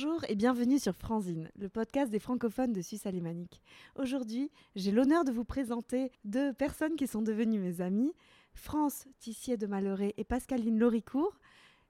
[0.00, 3.60] Bonjour et bienvenue sur Franzine, le podcast des francophones de Suisse alémanique.
[3.96, 8.12] Aujourd'hui, j'ai l'honneur de vous présenter deux personnes qui sont devenues mes amies,
[8.54, 11.40] France Tissier de Malheuré et Pascaline Loricourt,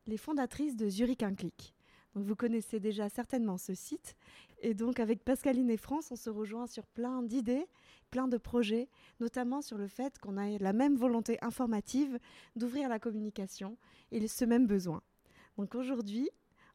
[0.06, 1.74] les fondatrices de Zurich Un Clic.
[2.14, 4.16] Vous connaissez déjà certainement ce site.
[4.62, 7.66] Et donc avec Pascaline et France, on se rejoint sur plein d'idées,
[8.10, 8.88] plein de projets,
[9.20, 12.18] notamment sur le fait qu'on a la même volonté informative
[12.56, 13.76] d'ouvrir la communication
[14.12, 15.02] et ce même besoin.
[15.58, 16.30] Donc aujourd'hui,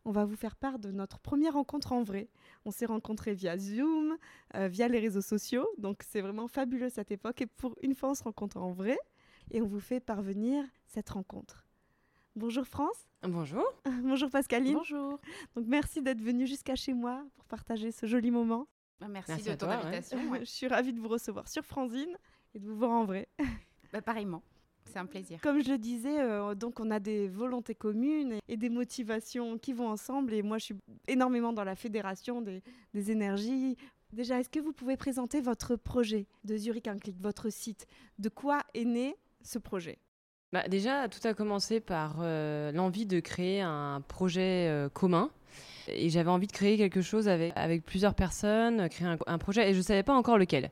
[0.06, 2.30] on va vous faire part de notre première rencontre en vrai.
[2.66, 4.18] On s'est rencontrés via Zoom,
[4.56, 7.42] euh, via les réseaux sociaux, donc c'est vraiment fabuleux cette époque.
[7.42, 8.98] Et pour une fois, on se rencontre en vrai
[9.52, 11.66] et on vous fait parvenir cette rencontre.
[12.36, 13.08] Bonjour France.
[13.22, 13.66] Bonjour.
[14.04, 14.76] Bonjour Pascaline.
[14.76, 15.20] Bonjour.
[15.56, 18.68] Donc merci d'être venue jusqu'à chez moi pour partager ce joli moment.
[19.00, 20.18] Bah, merci, de ton invitation.
[20.40, 22.18] Je suis ravie de vous recevoir sur Franzine
[22.56, 23.30] et de vous voir en vrai.
[23.92, 24.42] Bah, pareillement.
[24.86, 25.40] C'est un plaisir.
[25.42, 29.74] Comme je le disais, euh, donc on a des volontés communes et des motivations qui
[29.74, 30.34] vont ensemble.
[30.34, 30.76] Et moi, je suis
[31.08, 32.62] énormément dans la fédération des,
[32.94, 33.76] des énergies.
[34.12, 37.88] Déjà, est-ce que vous pouvez présenter votre projet de Zurich Un Clic, votre site?
[38.20, 39.98] De quoi est né ce projet?
[40.52, 45.32] Bah, Déjà, tout a commencé par euh, l'envie de créer un projet euh, commun.
[45.88, 49.70] Et j'avais envie de créer quelque chose avec, avec plusieurs personnes, créer un, un projet,
[49.70, 50.72] et je ne savais pas encore lequel.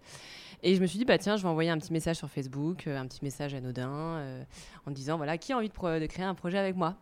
[0.64, 2.86] Et je me suis dit, bah tiens, je vais envoyer un petit message sur Facebook,
[2.86, 4.44] euh, un petit message anodin, euh,
[4.86, 6.96] en disant, voilà, qui a envie de, créer un projet avec moi?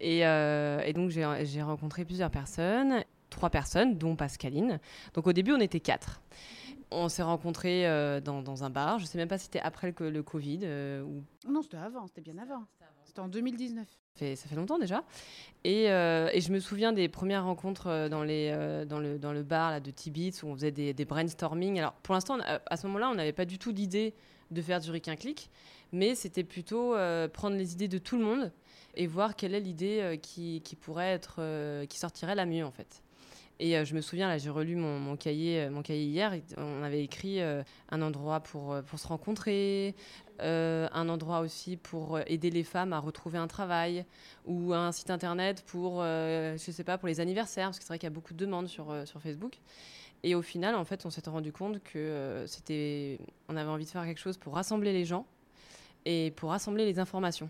[0.00, 4.80] Et, euh, et, donc, j'ai rencontré plusieurs personnes, trois personnes, dont Pascaline.
[5.14, 6.20] Donc, au début, on était quatre.
[6.90, 7.84] On s'est rencontrés
[8.22, 8.98] dans, dans, un bar.
[8.98, 10.66] Je ne sais même pas si c'était après le, le Covid.
[11.04, 11.22] ou...
[11.48, 12.64] Non, c'était avant, c'était bien avant.
[13.10, 13.88] C'était en 2019
[14.20, 15.02] fait, ça fait longtemps déjà.
[15.64, 19.80] Et, euh, et, je me souviens des premières rencontres euh, euh, dans, le, bar là,
[19.80, 21.78] de Tibits où on faisait des, des brainstorming.
[21.78, 24.14] Alors pour l'instant, à ce moment-là, on n'avait pas du tout l'idée
[24.50, 25.50] de faire du un clic,
[25.92, 26.94] mais c'était plutôt
[27.32, 28.52] prendre les idées de tout le monde
[28.96, 31.40] et voir quelle est l'idée qui, pourrait être,
[31.86, 33.02] qui sortirait la mieux en fait.
[33.60, 36.34] Et je me souviens, là, j'ai relu mon, cahier, mon cahier hier.
[36.56, 39.94] On avait écrit un endroit pour se rencontrer,
[40.42, 44.04] euh, un endroit aussi pour euh, aider les femmes à retrouver un travail
[44.46, 47.88] ou un site internet pour, euh, je sais pas, pour les anniversaires, parce que c'est
[47.88, 49.58] vrai qu'il y a beaucoup de demandes sur, sur Facebook.
[50.22, 53.18] Et au final, en fait, on s'était rendu compte que c'était,
[53.48, 55.24] on avait envie de faire quelque chose pour rassembler les gens
[56.04, 57.48] et pour rassembler les informations.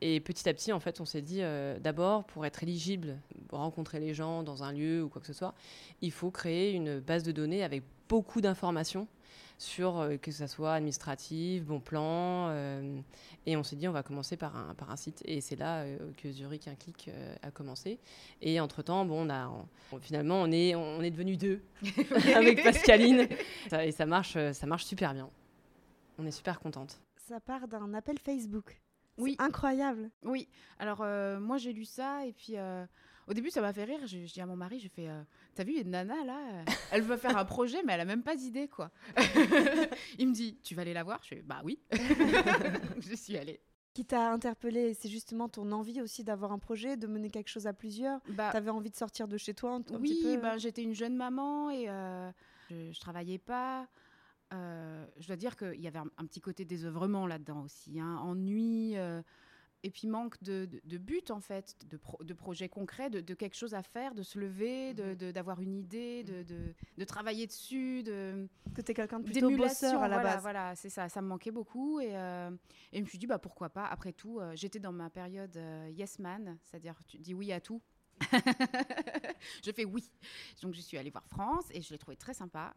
[0.00, 1.40] Et petit à petit, en fait, on s'est dit,
[1.80, 5.32] d'abord, pour être éligible, pour rencontrer les gens dans un lieu ou quoi que ce
[5.32, 5.54] soit,
[6.02, 9.08] il faut créer une base de données avec beaucoup d'informations
[9.58, 12.48] sur euh, que ce soit administratif, bon plan.
[12.48, 13.00] Euh,
[13.44, 15.22] et on s'est dit, on va commencer par un, par un site.
[15.24, 17.10] Et c'est là euh, que Zurich Un Clic
[17.42, 17.98] a commencé.
[18.40, 19.50] Et entre-temps, bon, on a,
[20.00, 21.60] finalement, on est, on est devenus deux
[22.34, 23.28] avec Pascaline.
[23.72, 25.28] et ça marche, ça marche super bien.
[26.18, 27.00] On est super contente.
[27.16, 28.80] Ça part d'un appel Facebook.
[29.18, 29.36] Oui.
[29.38, 30.10] Incroyable.
[30.22, 30.48] Oui.
[30.78, 31.04] Alors,
[31.40, 32.56] moi, j'ai lu ça et puis
[33.28, 34.00] au début, ça m'a fait rire.
[34.06, 35.22] Je, dis à mon mari, je fais, euh,
[35.54, 38.22] t'as vu, une nana là, euh, elle veut faire un projet, mais elle a même
[38.22, 38.90] pas d'idée, quoi.
[40.18, 41.20] Il me dit, tu vas aller la voir?
[41.22, 41.78] Je fais, bah oui.
[41.92, 43.60] je suis allée.
[43.92, 47.66] Qui t'a interpellé, c'est justement ton envie aussi d'avoir un projet, de mener quelque chose
[47.66, 48.20] à plusieurs?
[48.28, 50.36] Bah, T'avais envie de sortir de chez toi un, oui, petit peu?
[50.40, 52.30] bah, j'étais une jeune maman et euh,
[52.70, 53.88] je, je travaillais pas.
[54.50, 58.16] Je dois dire qu'il y avait un, petit côté désœuvrement là-dedans aussi, hein.
[58.22, 58.96] ennui
[59.84, 63.74] et puis manque de, de, but en fait, de, de projets concrets, de, quelque chose
[63.74, 65.32] à faire, de se lever, mhm.
[65.32, 70.08] d'avoir une idée, de, travailler dessus, de que tu es quelqu'un de plutôt bosseur à
[70.08, 70.42] la voilà, base.
[70.42, 72.50] Voilà, c'est ça, ça me manquait beaucoup et, euh,
[72.92, 73.86] et je me suis dit bah pourquoi pas.
[73.86, 77.60] Après tout, euh, j'étais dans ma période euh, yes man, c'est-à-dire tu dis oui à
[77.60, 77.80] tout.
[79.64, 80.10] je fais oui.
[80.60, 82.74] Donc je suis allée voir France et je l'ai trouvé très sympa.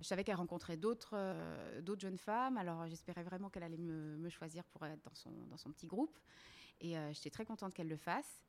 [0.00, 4.28] Je savais qu'elle rencontrait d'autres euh, d'autres jeunes femmes, alors j'espérais vraiment qu'elle allait me,
[4.28, 6.18] choisir pour être dans son, dans son petit groupe.
[6.80, 8.44] Et euh, j'étais très contente qu'elle le fasse.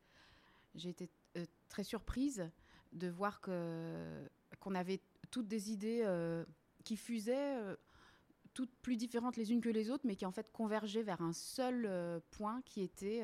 [0.75, 2.49] J'ai été euh, très surprise
[2.91, 5.01] de voir qu'on avait
[5.31, 6.05] toutes des idées
[6.83, 7.57] qui fusaient,
[8.53, 11.33] toutes plus différentes les unes que les autres, mais qui en fait convergeaient vers un
[11.33, 13.23] seul point qui était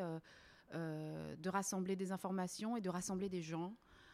[0.73, 3.73] de rassembler des informations et de rassembler des gens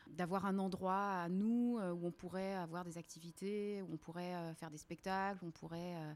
[0.09, 4.35] d'avoir un endroit à nous euh, où on pourrait avoir des activités, où on pourrait
[4.35, 5.95] euh, faire des spectacles, où on pourrait...
[5.95, 6.13] Euh,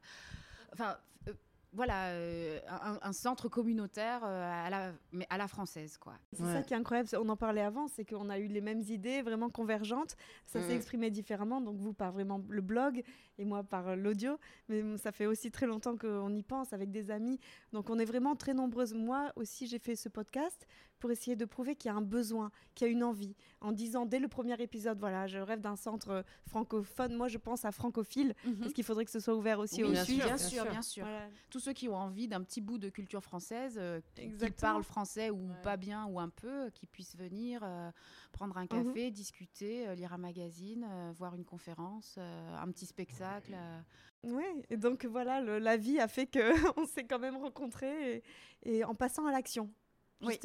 [0.73, 0.97] enfin,
[1.73, 2.59] voilà, euh,
[3.01, 5.97] un, centre communautaire euh, à, la, mais à la française.
[5.97, 6.13] quoi.
[6.31, 8.81] C'est ça qui est incroyable, on en parlait avant, c'est qu'on a eu les mêmes
[8.81, 10.15] idées vraiment convergentes,
[10.45, 10.77] ça s'est mm.
[10.77, 13.01] exprimé différemment, donc vous par vraiment le blog
[13.39, 14.37] et moi par l'audio,
[14.69, 17.39] mais ça fait aussi très longtemps qu'on y pense avec des amis,
[17.71, 18.93] donc on est vraiment très nombreuses.
[18.93, 20.67] Moi aussi j'ai fait ce podcast
[21.03, 23.73] pour essayer de prouver qu'il y a un besoin, qu'il y a une envie, en
[23.73, 27.73] disant dès le premier épisode, voilà, je rêve d'un centre francophone, moi je pense à
[27.73, 28.59] francophile, mm-hmm.
[28.61, 30.23] parce qu'il faudrait que ce soit ouvert aussi aux Suisses.
[30.23, 31.05] Bien sûr, bien sûr.
[31.49, 34.29] Tout ceux qui ont envie d'un petit bout de culture française, euh, qui
[34.61, 35.61] parlent français ou Ouais.
[35.61, 37.91] pas bien ou un peu, qui puissent venir euh,
[38.31, 38.67] prendre un Mhm.
[38.69, 43.51] café, discuter, euh, lire un magazine, euh, voir une conférence, euh, un petit spectacle.
[43.53, 43.79] euh.
[44.23, 46.33] Oui, et donc voilà, le- la vie a fait qu'on
[46.87, 48.23] s'est quand même rencontrés et,
[48.77, 49.69] et en passant à l'action,
[50.21, 50.39] Oui.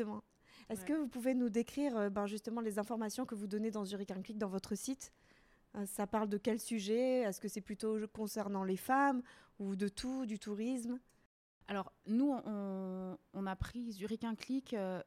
[0.69, 0.87] Est-ce Ouais.
[0.89, 4.11] que vous pouvez nous décrire euh, ben, justement les informations que vous donnez dans Zurich
[4.11, 5.13] Un Clic, dans votre site?
[5.77, 7.21] Euh, Ça parle de quel sujet?
[7.21, 9.23] Est-ce que c'est plutôt concernant les femmes
[9.59, 10.99] ou de tout, du tourisme?
[11.69, 15.03] Alors, nous, on, on a pris Zurich un clic euh,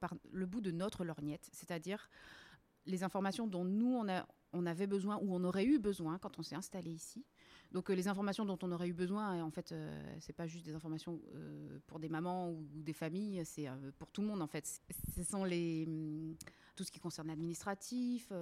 [0.00, 2.08] par le bout de notre lorgnette, c'est-à-dire
[2.86, 6.38] les informations dont nous, on, a, on avait besoin ou on aurait eu besoin quand
[6.38, 7.24] on s'est installé ici.
[7.72, 10.64] Donc, euh, les informations dont on aurait eu besoin, en fait, euh, c'est pas juste
[10.64, 13.68] des informations euh, pour des mamans ou, des familles, c'est
[13.98, 14.80] pour tout le monde, en fait.
[15.16, 16.36] Ce sont les, hum,
[16.74, 18.32] tout ce qui concerne l'administratif,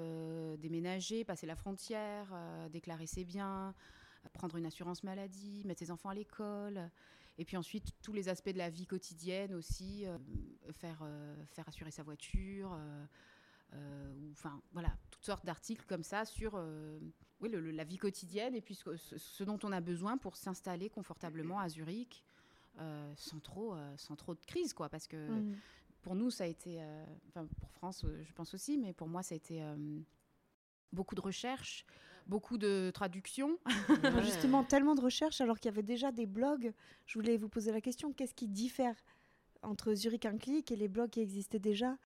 [0.58, 2.34] déménager, passer la frontière,
[2.70, 3.74] déclarer ses biens,
[4.32, 6.90] prendre une assurance maladie, mettre ses enfants à l'école.
[7.38, 10.04] Et puis ensuite, tous les aspects de la vie quotidienne aussi,
[10.72, 11.08] faire,
[11.52, 12.76] faire assurer sa voiture,
[13.72, 16.60] ou enfin voilà, toutes sortes d'articles comme ça sur
[17.40, 20.88] oui, le- le- la vie quotidienne et puis ce, dont on a besoin pour s'installer
[20.90, 22.25] confortablement à Zurich.
[22.81, 25.56] euh, sans trop euh, sans trop de crise quoi parce que Mhm.
[26.02, 29.22] pour nous ça a été euh, enfin pour France je pense aussi mais pour moi
[29.22, 29.76] ça a été euh,
[30.92, 31.86] beaucoup de recherches
[32.26, 33.58] beaucoup de traductions
[34.25, 36.72] Justement, tellement de recherches alors qu'il y avait déjà des blogs.
[37.06, 38.96] Je voulais vous poser la question, qu'est-ce qui diffère
[39.62, 41.96] entre Zurich Un Clic et les blogs qui existaient déjà?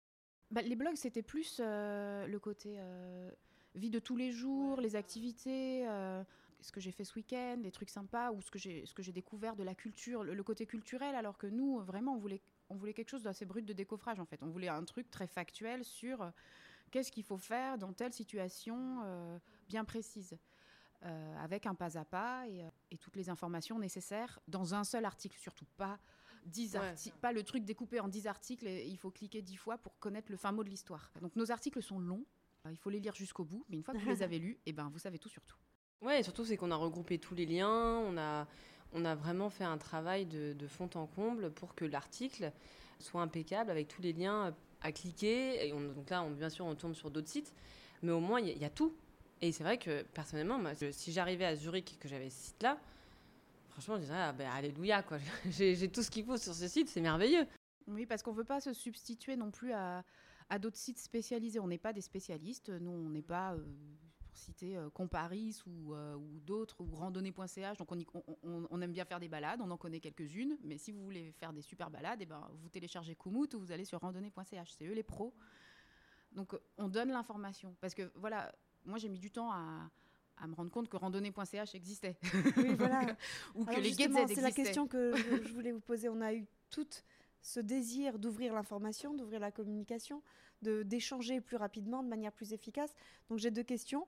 [0.50, 3.30] Bah, les blogs, c'était plus euh, le côté euh,
[3.78, 6.22] vie de tous les jours, les activités, euh,
[6.60, 8.58] ce que j'ai fait ce week-end, les trucs sympas, ou ce que
[9.02, 12.40] j'ai découvert de la culture, le, le côté culturel, alors que nous, vraiment, on voulait,
[12.68, 14.42] on voulait quelque chose d'assez brut de décoffrage, en fait.
[14.42, 16.30] On voulait un truc très factuel sur euh,
[16.90, 19.38] qu'est-ce qu'il faut faire dans telle situation euh,
[19.68, 20.36] bien précise.
[21.02, 25.38] avec un pas à pas et, et toutes les informations nécessaires dans un seul article,
[25.38, 25.98] surtout pas
[26.46, 26.78] 10 Ouais.
[26.80, 29.96] articles, pas le truc découpé en 10 articles et il faut cliquer 10 fois pour
[30.00, 31.12] connaître le fin mot de l'histoire.
[31.20, 32.24] Donc nos articles sont longs,
[32.70, 34.72] il faut les lire jusqu'au bout, mais une fois que vous les avez lus, et
[34.72, 35.56] ben vous savez tout sur tout.
[36.00, 37.68] Ouais, et surtout, c'est qu'on a regroupé tous les liens,
[37.98, 38.46] on a,
[38.92, 42.52] on a vraiment fait un travail de, de fond en comble pour que l'article
[43.00, 45.66] soit impeccable avec tous les liens à cliquer.
[45.66, 47.52] Et on- donc là, on, bien sûr, on tombe sur d'autres sites,
[48.02, 48.94] mais au moins, il y, a- il y a tout.
[49.40, 52.46] Et c'est vrai que personnellement, moi, je- si j'arrivais à Zurich et que j'avais ce
[52.46, 52.78] site-là,
[53.70, 55.18] franchement, je dirais, ah, ben, alléluia, quoi.
[55.50, 57.46] J'ai j'ai tout ce qu'il faut sur ce site, c'est merveilleux.
[57.88, 60.04] Oui, parce qu'on ne veut pas se substituer non plus à,
[60.50, 61.60] à d'autres sites spécialisés.
[61.60, 63.64] On n'est pas des spécialistes, nous on n'est pas, euh,
[64.20, 67.78] pour citer, euh, Comparis ou, euh, ou d'autres, ou randonnée.ch.
[67.78, 70.56] Donc on, y- on- on- on aime bien faire des balades, on en connaît quelques-unes,
[70.62, 73.72] mais si vous voulez faire des super balades, eh ben, vous téléchargez Komoot ou vous
[73.72, 74.70] allez sur randonnée.ch.
[74.72, 75.34] C'est eux les pros.
[76.32, 77.74] Donc on donne l'information.
[77.80, 78.54] Parce que voilà,
[78.84, 79.90] moi j'ai mis du temps à,
[80.36, 82.16] à me rendre compte que randonnée.ch existait.
[82.58, 83.16] Oui, voilà.
[83.54, 84.62] ou que les justement, GetZ c'est la existaient.
[84.64, 86.08] question que je, je voulais vous poser.
[86.10, 86.86] On a eu tout
[87.42, 90.22] ce désir d'ouvrir l'information, d'ouvrir la communication,
[90.62, 92.94] d'échanger plus rapidement, de manière plus efficace.
[93.28, 94.06] Donc j'ai deux questions.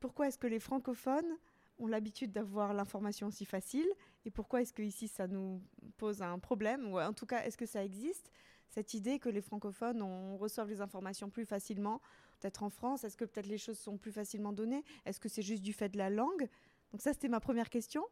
[0.00, 1.38] Pourquoi est-ce que les francophones
[1.78, 3.86] ont l'habitude d'avoir l'information aussi facile
[4.24, 5.62] et pourquoi est-ce que ici ça nous
[5.98, 8.30] pose un problème ou en tout cas est-ce que ça existe
[8.68, 12.00] cette idée que les francophones on reçoivent les informations plus facilement
[12.40, 13.04] peut-être en France?
[13.04, 14.84] Est-ce que peut-être les choses sont plus facilement données?
[15.04, 16.48] Est-ce que c'est juste du fait de la langue?
[16.92, 18.04] Donc ça c'était ma première question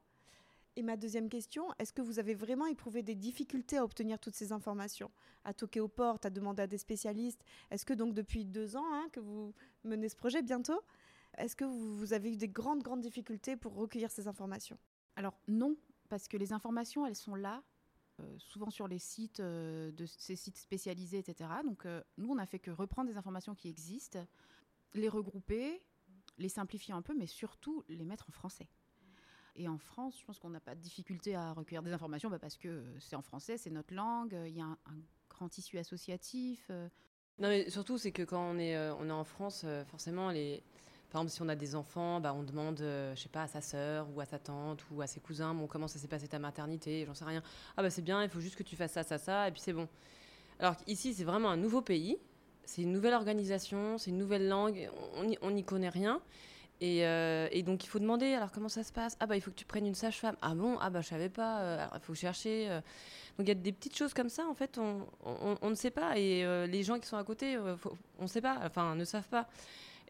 [0.76, 4.34] et ma deuxième question, est-ce que vous avez vraiment éprouvé des difficultés à obtenir toutes
[4.34, 5.10] ces informations?
[5.44, 7.44] À toquer aux portes, à demander à des spécialistes?
[7.70, 9.54] Est-ce que donc depuis deux ans hein, que vous
[9.84, 10.80] menez ce projet bientôt,
[11.38, 14.78] est-ce que vous, avez eu des grandes, grandes difficultés pour recueillir ces informations?
[15.16, 15.76] Alors non,
[16.08, 17.62] parce que les informations, elles sont là,
[18.20, 21.50] euh, souvent sur les sites euh, de ces sites spécialisés, etc.
[21.64, 24.24] Donc euh, nous, on n'a fait que reprendre des informations qui existent,
[24.94, 25.82] les regrouper,
[26.38, 28.68] les simplifier un peu, mais surtout les mettre en français.
[29.56, 32.38] Et en France, je pense qu'on n'a pas de difficulté à recueillir des informations bah,
[32.40, 34.78] parce que euh, c'est en français, c'est notre langue, euh, il y a un,
[35.30, 36.66] grand tissu associatif.
[36.70, 36.88] euh,
[37.38, 40.62] Non, mais surtout, c'est que quand on est, on est en France, forcément, les...
[41.11, 43.61] par exemple, si on a des enfants, bah, on demande, je sais pas, à sa
[43.61, 47.04] sœur ou à sa tante ou à ses cousins, comment ça s'est passé ta maternité,
[47.04, 47.42] j'en sais rien.
[47.76, 49.61] Ah bah c'est bien, il faut juste que tu fasses ça, ça, ça, et puis
[49.61, 49.88] c'est bon.
[50.61, 52.16] Alors qu'ici, c'est vraiment un nouveau pays,
[52.64, 54.88] c'est une nouvelle organisation, c'est une nouvelle langue,
[55.42, 56.20] on n'y connaît rien.
[56.80, 59.16] Et, euh, et donc il faut demander, alors comment ça se passe?
[59.20, 60.36] Ah bah il faut que tu prennes une sage-femme.
[60.42, 60.76] Ah bon?
[60.80, 62.66] Ah bah je savais pas, euh, alors il faut chercher.
[62.68, 62.80] euh.
[63.38, 65.74] Donc il y a des petites choses comme ça, en fait, on, on- on ne
[65.74, 66.18] sait pas.
[66.18, 69.04] Et euh, les gens qui sont à côté, faut- on ne sait pas, enfin, ne
[69.04, 69.48] savent pas.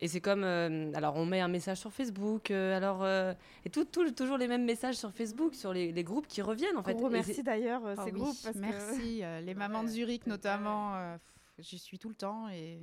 [0.00, 3.32] Et c'est comme, euh, alors on met un message sur Facebook, euh, alors, euh,
[3.64, 6.76] et tout, tout- toujours les mêmes messages sur Facebook, sur les, les groupes qui reviennent,
[6.76, 6.94] en fait.
[6.94, 8.36] On remercie d'ailleurs euh, Ah ces oui, groupes.
[8.42, 9.22] Parce merci.
[9.44, 11.16] les mamans de Zurich notamment, euh,
[11.58, 12.80] j'y suis tout le temps et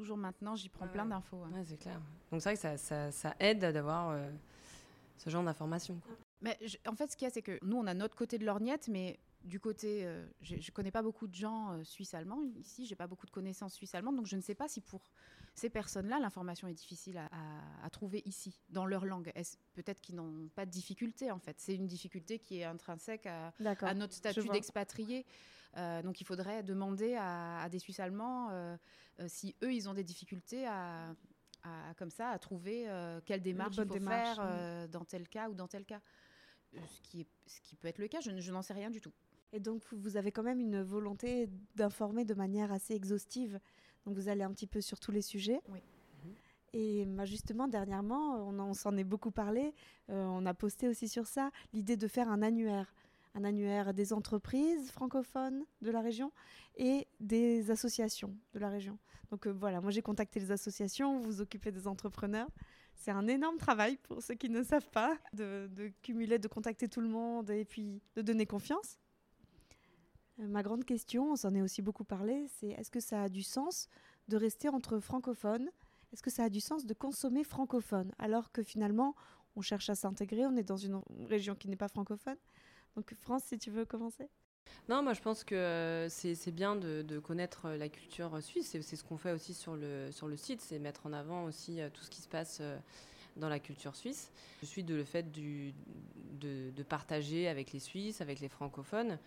[0.00, 1.42] toujours maintenant, j'y prends Ouais, plein d'infos.
[1.44, 1.50] hein.
[1.52, 2.00] Ouais, c'est clair.
[2.32, 4.30] Donc c'est vrai que ça, ça, ça aide d'avoir euh,
[5.18, 6.00] ce genre d'informations.
[6.40, 8.38] Mais je- en fait, ce qu'il y a, c'est que nous, on a notre côté
[8.38, 12.40] de lorgnette, mais du côté, euh, je ne connais pas beaucoup de gens euh, suisses-allemands
[12.56, 15.02] ici, j'ai pas beaucoup de connaissances suisses-allemandes, donc je ne sais pas si pour
[15.54, 19.30] ces personnes-là, l'information est difficile à, à- à trouver ici, dans leur langue.
[19.34, 21.56] Est-ce- Peut-être qu'ils n'ont pas de difficulté, en fait.
[21.60, 23.52] C'est une difficulté qui est intrinsèque à,
[23.82, 25.26] à notre statut d'expatrié.
[25.76, 28.76] Euh, donc il faudrait demander à, à des Suisses allemands euh,
[29.20, 31.14] euh, si eux, ils ont des difficultés à,
[31.62, 32.86] à- comme ça, à trouver
[33.26, 36.00] quelle démarche il faut démarche, faire dans tel cas ou dans tel cas.
[36.72, 39.00] Ce qui, est, ce qui peut être le cas, je, je n'en sais rien du
[39.00, 39.12] tout.
[39.52, 43.58] Et donc, vous- avez quand même une volonté d'informer de manière assez exhaustive.
[44.06, 45.60] Donc, vous allez un petit peu sur tous les sujets.
[45.68, 45.80] Oui.
[46.72, 49.74] Et bah, justement, dernièrement, on, en- on s'en est beaucoup parlé.
[50.10, 52.94] euh, on a posté aussi sur ça l'idée de faire un annuaire.
[53.34, 56.32] Un annuaire des entreprises francophones de la région
[56.76, 58.98] et des associations de la région.
[59.30, 62.48] Donc euh, voilà, moi j'ai contacté les associations, vous vous occupez des entrepreneurs.
[62.94, 67.00] C'est un énorme travail pour ceux qui ne savent pas de, cumuler, de contacter tout
[67.00, 68.98] le monde et puis de donner confiance.
[70.40, 73.28] Euh, Ma grande question, on s'en est aussi beaucoup parlé, c'est est-ce que ça a
[73.28, 73.88] du sens
[74.28, 75.70] de rester entre francophones?
[76.12, 78.12] Est-ce que ça a du sens de consommer francophone?
[78.18, 79.14] Alors que finalement
[79.56, 82.36] on cherche à s'intégrer, on est dans une région qui n'est pas francophone
[82.96, 84.28] Donc France, si tu veux commencer
[84.88, 88.76] Non, moi je pense que euh, c'est bien de, connaître euh, la culture euh, suisse.
[88.80, 91.80] C'est ce qu'on fait aussi sur le, sur le site, c'est mettre en avant aussi
[91.94, 92.62] tout ce qui se passe
[93.36, 94.32] dans la culture suisse.
[94.60, 95.72] Je suis de le fait de,
[96.40, 99.18] de partager avec les Suisses, avec les francophones.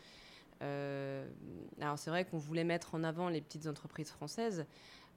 [0.62, 4.66] Alors c'est vrai qu'on voulait mettre en avant les petites entreprises françaises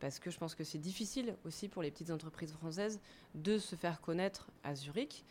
[0.01, 3.01] parce que je pense que c'est difficile aussi pour les petites entreprises françaises
[3.35, 5.25] de se faire connaître à Zurich.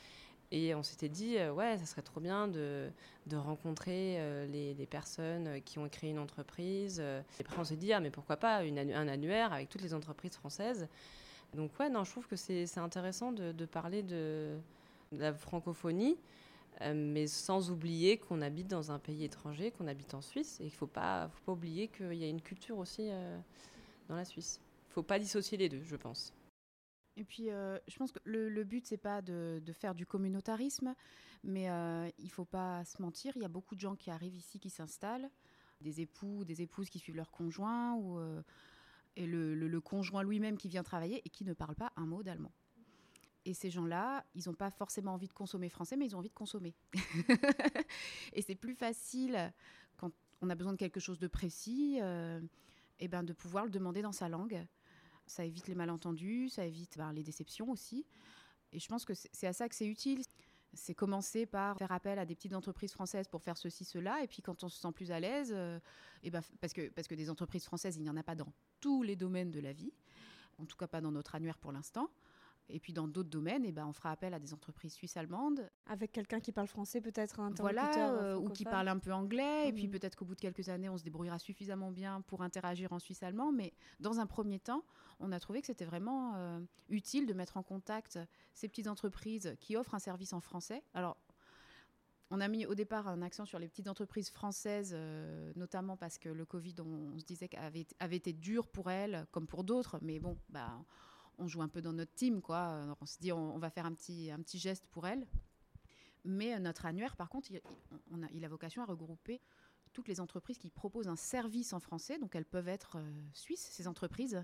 [0.51, 2.89] Et on s'était dit, euh, ouais, ça serait trop bien de,
[3.27, 6.99] de rencontrer euh, les, personnes qui ont créé une entreprise.
[6.99, 10.35] Et après, on s'est dit, ah, mais pourquoi pas un annuaire avec toutes les entreprises
[10.35, 10.87] françaises
[11.53, 14.55] Donc, ouais, non, je trouve que c'est intéressant de, parler de,
[15.11, 16.17] la francophonie,
[16.81, 20.65] euh, mais sans oublier qu'on habite dans un pays étranger, qu'on habite en Suisse, et
[20.65, 23.09] qu'il ne faut pas, faut pas oublier qu'il y a une culture aussi
[24.09, 24.59] dans la Suisse.
[24.61, 26.34] Il ne faut pas dissocier les deux, je pense.
[27.17, 30.95] Et puis, euh, je pense que le, le but, c'est pas de, faire du communautarisme,
[31.43, 33.34] mais euh, il faut pas se mentir.
[33.36, 35.29] Il y a beaucoup de gens qui arrivent ici, qui s'installent,
[35.81, 38.41] des époux, des épouses qui suivent leur conjoint, ou, euh,
[39.15, 42.24] et le, le- conjoint lui-même qui vient travailler et qui ne parle pas un mot
[42.24, 42.51] d'allemand.
[43.45, 46.29] Et ces gens-là, ils n'ont pas forcément envie de consommer français, mais ils ont envie
[46.29, 46.75] de consommer.
[48.34, 49.53] et c'est plus facile
[49.98, 52.41] quand on a besoin de quelque chose de précis, euh,
[53.00, 54.65] eh ben, de pouvoir le demander dans sa langue.
[55.27, 58.05] Ça évite les malentendus, ça évite ben, les déceptions aussi.
[58.72, 60.22] Et je pense que c'est à ça que c'est utile.
[60.74, 64.27] C'est commencer par faire appel à des petites entreprises françaises pour faire ceci, cela, et
[64.27, 65.79] puis quand on se sent plus à l'aise, euh,
[66.22, 68.51] eh ben, parce, que, parce que des entreprises françaises, il n'y en a pas dans
[68.82, 69.94] tous les domaines de la vie,
[70.58, 72.10] en tout cas pas dans notre annuaire pour l'instant.
[72.69, 76.12] Et puis dans d'autres domaines, eh ben, on fera appel à des entreprises suisses-allemandes, Avec
[76.12, 79.69] quelqu'un qui parle français, peut-être un voilà, euh, euh, ou qui parle un peu anglais,
[79.69, 79.91] et puis Mhm.
[79.91, 83.22] peut-être qu'au bout de quelques années, on se débrouillera suffisamment bien pour interagir en suisse
[83.22, 83.51] allemand.
[83.51, 84.84] Mais dans un premier temps,
[85.19, 88.17] on a trouvé que c'était vraiment euh, utile de mettre en contact
[88.53, 90.84] ces petites entreprises qui offrent un service en français.
[90.95, 91.17] Alors,
[92.31, 96.17] on a mis au départ un accent sur les petites entreprises françaises, euh, notamment parce
[96.17, 99.63] que le Covid, on, on se disait qu'avait avait été dur pour elles, comme pour
[99.63, 100.00] d'autres.
[100.01, 100.84] Mais bon, bah,
[101.37, 102.59] on joue un peu dans notre team, quoi.
[102.83, 105.25] Alors, on se dit, on, on va faire un petit, un petit geste pour elles.
[106.23, 107.61] Mais euh, notre annuaire, par contre, il,
[108.11, 109.41] on a, il a vocation à regrouper
[109.93, 112.17] toutes les entreprises qui proposent un service en français.
[112.17, 114.43] Donc, elles peuvent être euh, suisses, ces entreprises.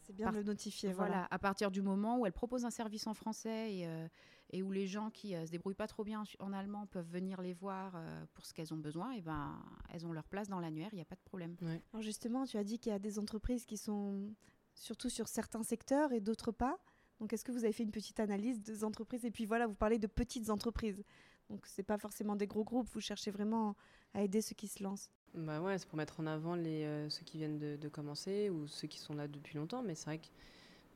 [0.00, 0.92] C'est bien par- de le notifier.
[0.92, 1.10] Voilà.
[1.10, 1.28] Voilà.
[1.30, 4.06] à partir du moment où elles proposent un service en français et, euh,
[4.50, 7.40] et où les gens qui euh, se débrouillent pas trop bien en, allemand peuvent venir
[7.40, 9.58] les voir euh, pour ce qu'elles ont besoin, et ben,
[9.90, 11.56] elles ont leur place dans l'annuaire, il n'y a pas de problème.
[11.92, 14.34] Alors justement, tu as dit qu'il y a des entreprises qui sont
[14.80, 16.78] surtout sur certains secteurs et d'autres pas.
[17.20, 19.24] Donc est-ce que vous avez fait une petite analyse des entreprises?
[19.24, 21.02] Et puis voilà, vous parlez de petites entreprises.
[21.50, 23.74] Donc c'est pas forcément des gros groupes, vous cherchez vraiment
[24.14, 25.10] à aider ceux qui se lancent.
[25.34, 28.50] Bah ouais, c'est pour mettre en avant les, euh, ceux qui viennent de, de commencer
[28.50, 30.26] ou ceux qui sont là depuis longtemps, mais c'est vrai que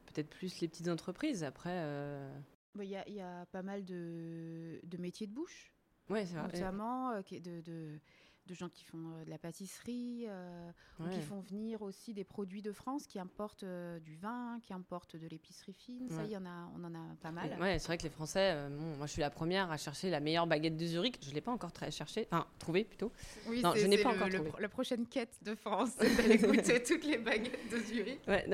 [0.07, 1.43] peut-être plus les petites entreprises.
[1.45, 2.33] Après, euh,
[2.79, 5.75] Il y, a- il y a pas mal de, de métiers de bouche,
[6.09, 6.45] ouais, c'est vrai.
[6.45, 7.99] notamment euh, de-
[8.47, 12.25] de gens qui font euh, de la pâtisserie, euh, ou qui font venir aussi des
[12.25, 16.09] produits de France, qui importent euh, du vin, qui importent de l'épicerie fine.
[16.09, 16.29] Ça, Ouais.
[16.29, 17.57] y en a, on en a pas mal.
[17.61, 20.21] Ouais, c'est vrai que les Français, bon, moi je suis la première à chercher la
[20.21, 21.19] meilleure baguette de Zurich.
[21.23, 23.13] Je ne l'ai pas encore très cherchée, enfin trouvée plutôt.
[23.47, 24.51] Oui, Non, je n'ai pas le- encore trouvé.
[24.59, 28.21] la prochaine quête de France, c'est d'aller goûter toutes les baguettes de Zurich.
[28.27, 28.45] Ouais,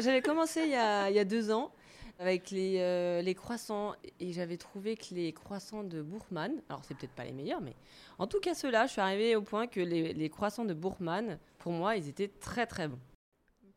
[0.00, 1.72] j'avais commencé il y, a, il y a deux ans
[2.18, 6.96] avec les, euh, les croissants et j'avais trouvé que les croissants de Bourgmann, alors c'est
[6.96, 7.74] peut-être pas les meilleurs, mais
[8.18, 11.38] en tout cas ceux-là, je suis arrivée au point que les, les croissants de Bourgmann,
[11.58, 12.98] pour moi, ils étaient très très bons.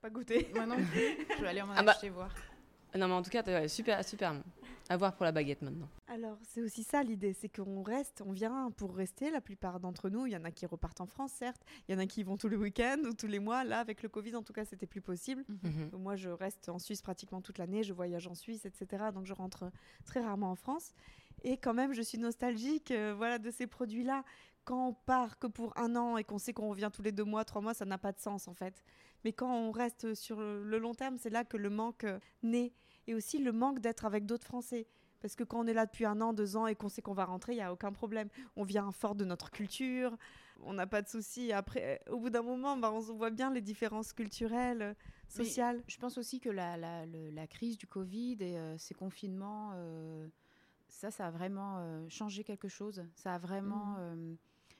[0.01, 0.49] Pas goûter.
[0.55, 1.17] Moi non plus.
[1.37, 2.33] Je vais aller en Ah bah- acheter voir.
[2.95, 4.43] Non, mais en tout cas, super, super bon.
[4.87, 5.89] À voir pour la baguette maintenant.
[6.11, 10.09] Alors, c'est aussi ça l'idée, c'est qu'on reste, on vient pour rester, la plupart d'entre
[10.09, 10.25] nous.
[10.25, 11.61] Il y en a qui repartent en France, certes.
[11.87, 13.63] Il y en a qui vont tous les week-ends ou tous les mois.
[13.63, 15.45] Là, avec le Covid, en tout cas, c'était plus possible.
[15.47, 15.91] Mhm.
[15.93, 17.83] Moi, je reste en Suisse pratiquement toute l'année.
[17.83, 19.03] Je voyage en Suisse, etc.
[19.13, 19.71] Donc, je rentre
[20.03, 20.93] très rarement en France.
[21.43, 24.23] Et quand même, je suis nostalgique euh, voilà, de ces produits-là.
[24.65, 27.23] Quand on part que pour un an et qu'on sait qu'on revient tous les deux
[27.23, 28.83] mois, trois mois, ça n'a pas de sens, en fait.
[29.23, 32.07] Mais quand on reste sur le long terme, c'est là que le manque
[32.41, 32.73] naît.
[33.05, 34.87] Et aussi le manque d'être avec d'autres Français.
[35.21, 37.13] Parce que quand on est là depuis un an, deux ans et qu'on sait qu'on
[37.13, 38.29] va rentrer, il n'y a aucun problème.
[38.55, 40.15] On vient fort de notre culture,
[40.61, 41.51] on n'a pas de soucis.
[41.51, 44.95] Après, au bout d'un moment, bah, on voit bien les différences culturelles,
[45.37, 45.83] Mais sociales.
[45.87, 49.71] Je pense aussi que la, la- le- la crise du Covid et euh, ces confinements,
[49.73, 50.27] euh,
[50.87, 53.03] ça, ça a vraiment euh, changé quelque chose.
[53.15, 54.33] Ça a vraiment euh,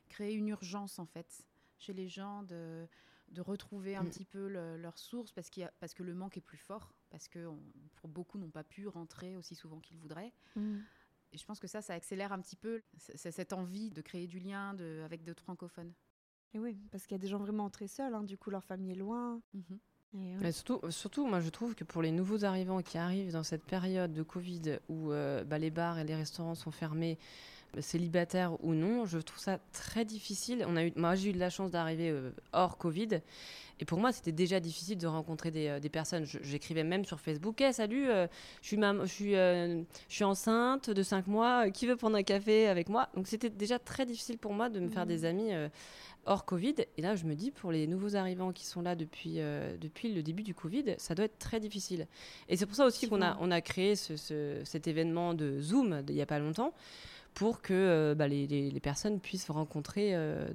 [0.08, 1.46] créé une urgence, en fait,
[1.78, 2.88] chez les gens de,
[3.34, 4.10] de retrouver un Mm.
[4.10, 6.58] petit peu le- leur source parce, qu'il y a- parce que le manque est plus
[6.58, 7.60] fort, parce que on-
[7.96, 10.34] pour beaucoup n'ont pas pu rentrer aussi souvent qu'ils voudraient.
[11.32, 14.40] Et je pense que ça, ça accélère un petit peu cette envie de créer du
[14.40, 15.94] lien de- avec d'autres francophones.
[16.56, 18.64] Et oui, parce qu'il y a des gens vraiment très seuls, hein, du coup leur
[18.64, 19.40] famille est loin.
[20.16, 20.38] Et, ouais.
[20.42, 23.64] Mais surtout, surtout, moi je trouve que pour les nouveaux arrivants qui arrivent dans cette
[23.64, 27.20] période de Covid où euh, bah, les bars et les restaurants sont fermés,
[27.80, 30.66] célibataires ou non, je trouve ça très difficile.
[30.68, 33.20] On a eu, moi j'ai eu de la chance d'arriver euh, hors Covid
[33.82, 36.26] et pour moi c'était déjà difficile de rencontrer des, euh, des personnes.
[36.26, 38.28] J'écrivais même sur Facebook hey, Salut, euh,
[38.62, 42.68] je, suis je, suis, je suis enceinte de 5 mois, qui veut prendre un café
[42.68, 43.10] avec moi?
[43.16, 45.08] Donc c'était déjà très difficile pour moi de me faire Mhm.
[45.10, 45.52] des amis.
[46.26, 46.76] hors Covid.
[46.98, 49.40] Et là, je me dis, pour les nouveaux arrivants qui sont là depuis,
[49.80, 52.06] depuis le début du Covid, ça doit être très difficile.
[52.50, 55.60] Et c'est pour ça aussi qu'on a, on a créé ce- ce- cet événement de
[55.60, 56.74] Zoom il n'y a pas longtemps
[57.40, 60.48] pour que euh, bah, les, les- les personnes puissent rencontrer euh,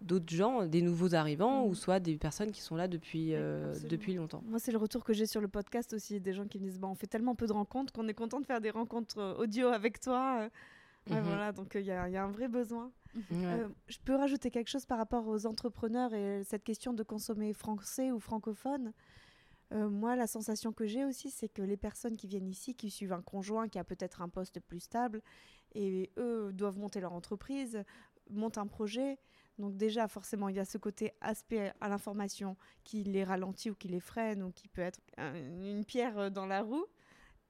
[0.00, 4.14] d'autres gens, des nouveaux arrivants, ou soit des personnes qui sont là depuis, euh, depuis
[4.14, 4.42] longtemps.
[4.46, 6.78] Moi, c'est le retour que j'ai sur le podcast aussi, des gens qui me disent
[6.80, 9.68] bah, on fait tellement peu de rencontres qu'on est content de faire des rencontres audio
[9.68, 10.48] avec toi.
[11.10, 11.24] Ouais, Mhm.
[11.26, 12.90] voilà, donc il y, a il y a un vrai besoin.
[13.32, 17.52] Euh, je peux rajouter quelque chose par rapport aux entrepreneurs et cette question de consommer
[17.52, 18.92] français ou francophone?
[19.72, 22.90] Euh, moi, la sensation que j'ai aussi, c'est que les personnes qui viennent ici, qui
[22.90, 25.20] suivent un conjoint qui a peut-être un poste plus stable,
[25.74, 27.82] et eux doivent monter leur entreprise,
[28.30, 29.18] montent un projet.
[29.58, 33.74] Donc déjà, forcément, il y a ce côté aspect à l'information qui les ralentit ou
[33.74, 36.86] qui les freine ou qui peut être un- une pierre dans la roue.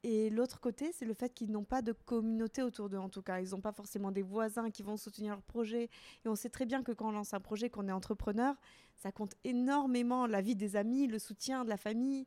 [0.02, 3.22] Et l'autre côté, c'est le fait qu'ils n'ont pas de communauté autour d'eux, en tout
[3.22, 3.40] cas.
[3.40, 5.88] Ils n'ont pas forcément des voisins qui vont soutenir leur projet.
[6.24, 8.54] Et on sait très bien que quand on lance un projet, qu'on est entrepreneur,
[8.96, 12.26] ça compte énormément la vie des amis, le soutien de la famille,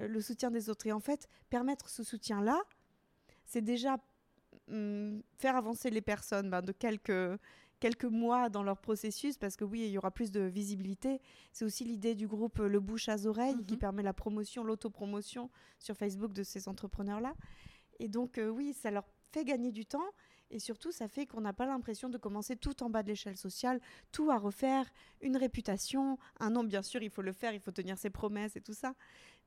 [0.00, 0.86] euh, le soutien des autres.
[0.86, 2.62] Et en fait, permettre ce soutien-là,
[3.44, 3.98] c'est déjà
[4.68, 7.38] hum, faire avancer les personnes ben, de quelques,
[7.80, 11.20] quelques mois dans leur processus, parce que oui, il y aura plus de visibilité.
[11.52, 13.78] C'est aussi l'idée du groupe Le Bouche à Oreille qui Mhm.
[13.80, 17.34] permet la promotion, l'autopromotion sur Facebook de ces entrepreneurs-là.
[17.98, 20.04] Et donc, euh, oui, ça leur fait gagner du temps.
[20.48, 23.36] Et surtout, ça fait qu'on n'a pas l'impression de commencer tout en bas de l'échelle
[23.36, 23.80] sociale,
[24.12, 24.88] tout à refaire,
[25.20, 28.54] une réputation, un nom, bien sûr, il faut le faire, il faut tenir ses promesses
[28.54, 28.94] et tout ça.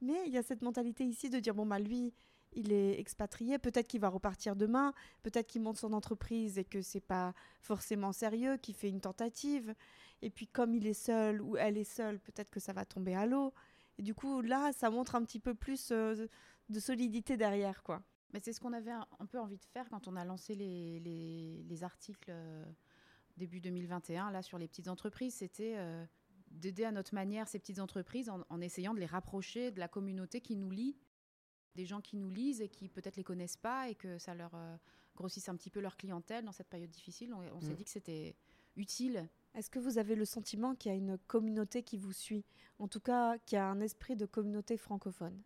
[0.02, 2.14] Mais il y a cette mentalité ici de dire, bon, bah lui,
[2.54, 6.82] il est expatrié, peut-être qu'il va repartir demain, peut-être qu'il monte son entreprise et que
[6.82, 9.74] c'est pas forcément sérieux, qu'il fait une tentative.
[10.22, 13.16] Et puis, comme il est seul ou elle est seule, peut-être que ça va tomber
[13.16, 13.54] à l'eau.
[13.98, 16.28] Et du coup, là, ça montre un petit peu plus euh,
[16.70, 18.02] de solidité derrière, quoi.
[18.34, 21.00] Mais c'est ce qu'on avait un, peu envie de faire quand on a lancé les,
[21.00, 22.64] les- les articles euh,
[23.38, 25.36] début 2021 là sur les petites entreprises.
[25.36, 26.06] C'était euh,
[26.52, 29.88] d'aider à notre manière ces petites entreprises en, en essayant de les rapprocher de la
[29.88, 30.96] communauté qui nous lit,
[31.76, 34.52] des gens qui nous lisent et qui peut-être les connaissent pas et que ça leur
[34.56, 34.76] euh,
[35.16, 37.34] grossisse un petit peu leur clientèle dans cette période difficile.
[37.34, 37.76] On, on s'est Mm.
[37.76, 38.36] dit que c'était
[38.76, 39.28] utile.
[39.56, 42.46] Est-ce que vous avez le sentiment qu'il y a une communauté qui vous suit?
[42.78, 45.42] En tout cas, qu'il y a un esprit de communauté francophone?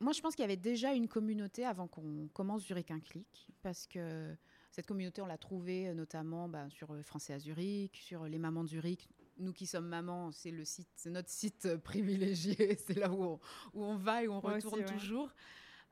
[0.00, 3.48] Moi, je pense qu'il y avait déjà une communauté avant qu'on commence Zurich un clic,
[3.60, 4.34] parce que
[4.70, 8.38] cette communauté, on l'a trouvée euh, notamment bah, sur euh, Français à Zurich, sur les
[8.38, 9.10] mamans de Zurich.
[9.40, 13.22] Nous qui sommes mamans, c'est le site, c'est notre site euh, privilégié, c'est là où
[13.24, 13.40] on,
[13.74, 14.92] où on va et où on Moi aussi, retourne ouais.
[14.92, 15.34] toujours.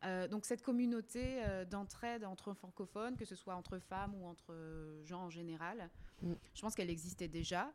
[0.05, 4.53] Euh, donc cette communauté euh, d'entraide entre francophones, que ce soit entre femmes ou entre
[4.53, 5.91] euh, gens en général,
[6.23, 6.33] Mm.
[6.55, 7.73] je pense qu'elle existait déjà.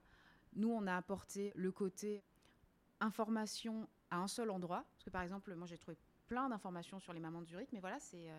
[0.56, 2.24] Nous, on a apporté le côté
[3.00, 4.86] information à un seul endroit.
[4.94, 7.80] Parce que par exemple, moi j'ai trouvé plein d'informations sur les mamans de Zurich, mais
[7.80, 8.30] voilà, c'est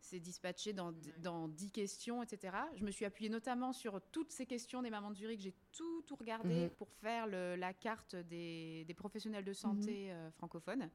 [0.00, 2.56] c'est dispatché dans, dans 10 questions, etc.
[2.76, 5.40] Je me suis appuyée notamment sur toutes ces questions des mamans de Zurich.
[5.40, 6.70] J'ai tout, tout regardé Mhm.
[6.70, 10.88] pour faire le- la carte des, des professionnels de santé euh, francophones.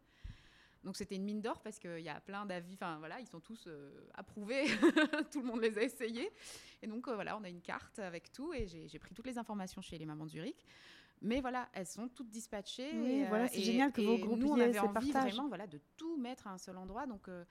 [0.84, 3.39] Donc c'était une mine d'or parce qu'il y a plein d'avis, enfin voilà, ils sont
[3.39, 4.66] tous euh, approuvés,
[5.32, 6.30] tout le monde les a essayés.
[6.82, 9.38] Et donc euh, voilà, on a une carte avec tout et j'ai pris toutes les
[9.38, 10.66] informations chez les mamans de Zurich.
[11.22, 12.92] Mais voilà, elles sont toutes dispatchées.
[12.96, 15.80] Oui, et, voilà, c'est génial que vous et Nous, on avait envie vraiment voilà, de
[15.96, 17.06] tout mettre à un seul endroit.
[17.08, 17.46] Donc euh,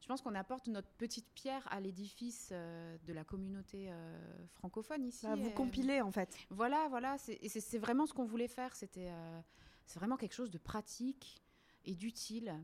[0.00, 5.04] je pense qu'on apporte notre petite pierre à l'édifice euh, de la communauté euh, francophone
[5.04, 5.26] ici.
[5.26, 6.36] Bah, vous Et, compilez en fait.
[6.50, 7.18] Voilà, voilà.
[7.18, 8.74] c'est- Et c'est c'est vraiment ce qu'on voulait faire.
[8.76, 9.40] C'était, euh,
[9.86, 11.42] c'est vraiment quelque chose de pratique
[11.84, 12.54] et d'utile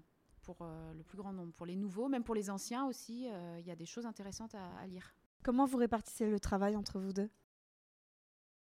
[0.43, 3.29] pour euh, le plus grand nombre, pour les nouveaux, même pour les anciens aussi.
[3.31, 5.15] euh, Il y a des choses intéressantes à, à lire.
[5.43, 7.31] Comment vous répartissez le travail entre vous deux?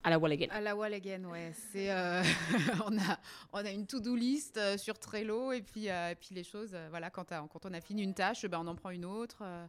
[0.03, 0.47] À la wall again.
[0.51, 1.51] À la wall again, ouais.
[1.71, 2.21] C'est, euh,
[2.85, 3.19] on a,
[3.51, 6.71] on a une to-do list euh, sur Trello et puis, euh, et puis les choses,
[6.73, 7.25] euh, voilà, quand,
[7.65, 9.39] on a fini une tâche, ben, on en prend une autre.
[9.41, 9.65] euh.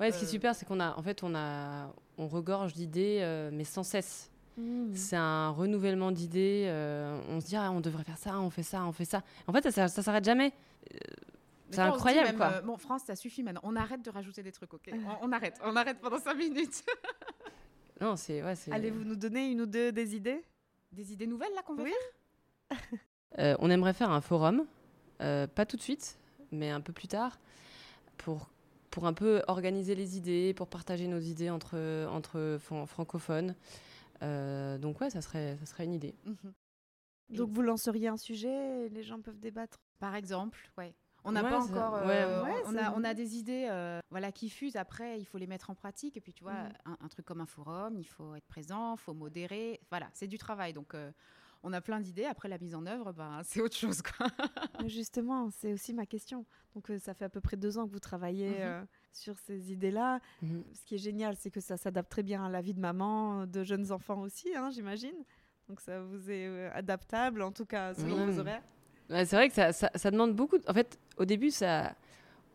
[0.00, 3.18] Ouais, ce qui est super, c'est qu'on a, en fait, on a, on regorge d'idées,
[3.22, 4.30] euh, mais sans cesse.
[4.56, 4.94] Mmh.
[4.94, 6.64] C'est un renouvellement d'idées.
[6.68, 9.22] euh, on se dit, ah, on devrait faire ça, on fait ça, on fait ça.
[9.46, 10.52] En fait, ça, ça s'arrête jamais.
[11.70, 12.46] C'est incroyable, même, quoi.
[12.54, 13.60] euh, bon, France, ça suffit maintenant.
[13.64, 14.90] On arrête de rajouter des trucs, ok
[15.22, 16.82] on, on arrête, on arrête pendant cinq minutes.
[18.00, 18.72] Non, c'est, ouais, c'est.
[18.72, 20.42] Allez-vous nous donner une ou deux des idées?
[20.92, 21.92] Des idées nouvelles là qu'on veut Oui.
[22.70, 22.78] faire?
[23.38, 24.64] Euh, on aimerait faire un forum,
[25.20, 26.18] euh, pas tout de suite,
[26.50, 27.38] mais un peu plus tard,
[28.16, 28.48] pour,
[28.90, 33.54] pour un peu organiser les idées, pour partager nos idées entre, entre fran- francophones.
[34.22, 36.14] Euh, donc ouais, ça serait, ça serait une idée.
[36.24, 36.52] Mhm.
[37.28, 39.76] Donc vous lanceriez un sujet et les gens peuvent débattre?
[39.98, 40.94] Par exemple, ouais.
[41.28, 41.94] On n'a Ouais, pas encore.
[41.96, 42.06] euh,
[42.42, 44.76] ouais, ouais, on, a, on a des idées euh, voilà, qui fusent.
[44.76, 46.16] Après, il faut les mettre en pratique.
[46.16, 46.72] Et puis, tu vois, Mhm.
[46.86, 49.80] un, un truc comme un forum, il faut être présent, il faut modérer.
[49.90, 50.72] Voilà, c'est du travail.
[50.72, 51.10] Donc, euh,
[51.62, 52.24] on a plein d'idées.
[52.24, 54.00] Après, la mise en œuvre, ben, c'est autre chose.
[54.02, 54.26] Quoi.
[54.86, 56.46] Justement, c'est aussi ma question.
[56.74, 58.62] Donc euh, ça fait à peu près deux ans que vous travaillez Mhm.
[58.64, 60.20] euh, sur ces idées-là.
[60.42, 60.64] Mhm.
[60.74, 63.46] Ce qui est génial, c'est que ça s'adapte très bien à la vie de maman,
[63.46, 65.16] de jeunes enfants aussi, hein, j'imagine.
[65.68, 68.62] Donc ça vous est adaptable, en tout cas selon vos horaires.
[69.10, 70.58] Ouais, c'est vrai que ça, ça, ça demande beaucoup.
[70.58, 71.94] de- En fait, au début, ça,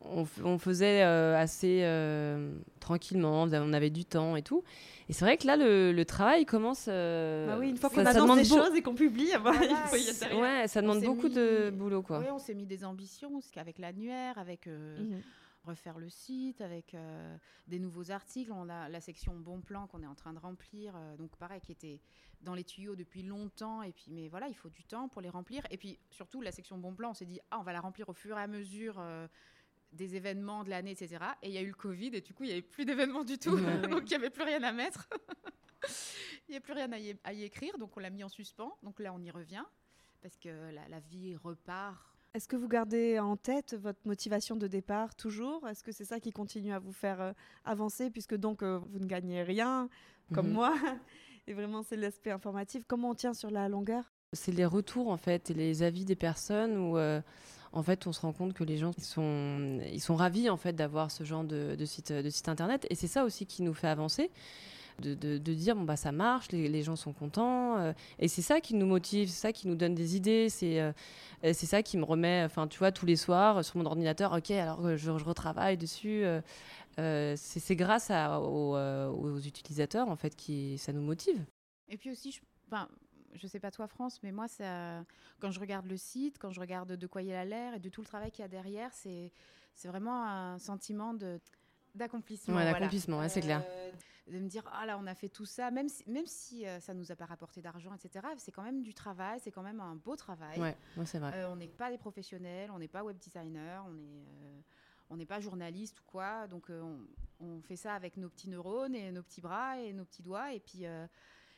[0.02, 0.26] on,
[0.58, 4.64] faisait euh, assez euh, tranquillement, on avait du temps et tout.
[5.10, 6.86] Et c'est vrai que là, le, le travail commence.
[6.90, 9.40] euh, bah oui, une fois qu'on annonce demande des beau- choses et qu'on publie, ah
[9.44, 10.42] bah, Voilà, il faut y être c'est- derrière.
[10.62, 12.20] Ouais, ça demande beaucoup de boulot, quoi.
[12.20, 15.22] Oui, on s'est mis des ambitions parce qu'avec l'annuaire, avec euh, Mhm.
[15.66, 17.36] refaire le site, avec euh,
[17.68, 18.52] des nouveaux articles.
[18.54, 21.62] On a la section bon plan qu'on est en train de remplir, euh, donc pareil,
[21.62, 22.00] qui était
[22.44, 23.82] dans les tuyaux depuis longtemps.
[23.82, 25.64] Et puis, mais voilà, il faut du temps pour les remplir.
[25.72, 28.08] Et puis surtout, la section bon plan, on s'est dit, ah, on va la remplir
[28.10, 28.96] au fur et à mesure.
[29.00, 29.28] euh,
[29.92, 31.24] des événements de l'année, etc.
[31.44, 33.24] Et il y a eu le Covid, et du coup, il n'y avait plus d'événements
[33.24, 33.52] du tout.
[33.56, 33.82] Ouais.
[33.90, 35.08] donc, il n'y avait plus rien à mettre.
[36.48, 37.78] il n'y a plus rien à y, à y écrire.
[37.78, 38.76] Donc, on l'a mis en suspens.
[38.82, 39.64] Donc, là, on y revient.
[40.24, 42.02] Parce que la, la vie repart
[42.34, 45.68] Est-ce que vous gardez en tête votre motivation de départ toujours?
[45.68, 48.98] Est-ce que c'est ça qui continue à vous faire euh, avancer puisque donc euh, vous
[49.00, 49.90] ne gagnez rien
[50.34, 50.54] comme Mhm.
[50.54, 50.76] moi?
[51.48, 52.84] Et vraiment c'est l'aspect informatif.
[52.88, 54.12] Comment on tient sur la longueur?
[54.34, 57.22] C'est les retours en fait et les avis des personnes où euh,
[57.72, 60.58] en fait on se rend compte que les gens ils sont ils sont ravis en
[60.58, 62.88] fait d'avoir ce genre de, site de site internet.
[62.90, 64.32] Et c'est ça aussi qui nous fait avancer
[65.00, 68.60] de, de- dire bon bah ça marche les, gens sont contents euh, et c'est ça
[68.62, 70.92] qui nous motive c'est ça qui nous donne des idées c'est euh,
[71.42, 74.34] c'est ça qui me remet enfin tu vois tous les soirs euh, sur mon ordinateur
[74.34, 76.24] ok alors je, je retravaille dessus
[76.98, 81.44] c'est grâce aux, aux utilisateurs en fait qui ça nous motive.
[81.90, 82.88] Et puis aussi, je, enfin,
[83.36, 85.04] je sais pas toi France, mais moi, ça,
[85.40, 87.90] quand je regarde le site, quand je regarde de quoi il a l'air et de
[87.90, 89.32] tout le travail qu'il y a derrière, c'est
[89.86, 91.40] vraiment un sentiment de
[91.96, 92.56] d'accomplissement.
[92.56, 92.74] Ouais, voilà.
[92.80, 93.62] d'accomplissement, ouais, c'est clair.
[93.68, 93.92] Euh,
[94.32, 96.80] De me dire, ah là, on a fait tout ça, même si, même si euh,
[96.80, 98.26] ça nous a pas rapporté d'argent, etc.
[98.38, 100.60] C'est quand même du travail, c'est quand même un beau travail.
[100.60, 103.86] ouais ouais, c'est vrai Euh, on n'est pas des professionnels, on n'est pas web designer,
[103.90, 104.64] on est,
[105.10, 106.48] on n'est pas journaliste ou quoi.
[106.48, 107.00] Donc on,
[107.42, 110.54] on fait ça avec nos petits neurones et nos petits bras et nos petits doigts
[110.54, 110.86] et puis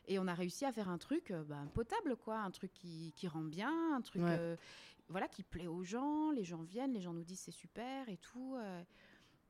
[0.07, 3.27] et on a réussi à faire un truc ben, potable quoi, un truc qui, qui
[3.27, 4.57] rend bien, un truc Ouais.
[5.07, 6.31] voilà qui plaît aux gens.
[6.31, 8.57] Les gens viennent, les gens nous disent c'est super et tout.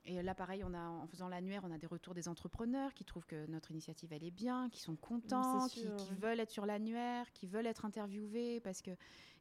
[0.06, 3.06] Et là, pareil, on a, en faisant l'annuaire, on a des retours des entrepreneurs qui
[3.06, 7.32] trouvent que notre initiative, elle est bien, qui sont contents, qui, veulent être sur l'annuaire,
[7.34, 8.92] qui veulent être interviewés parce que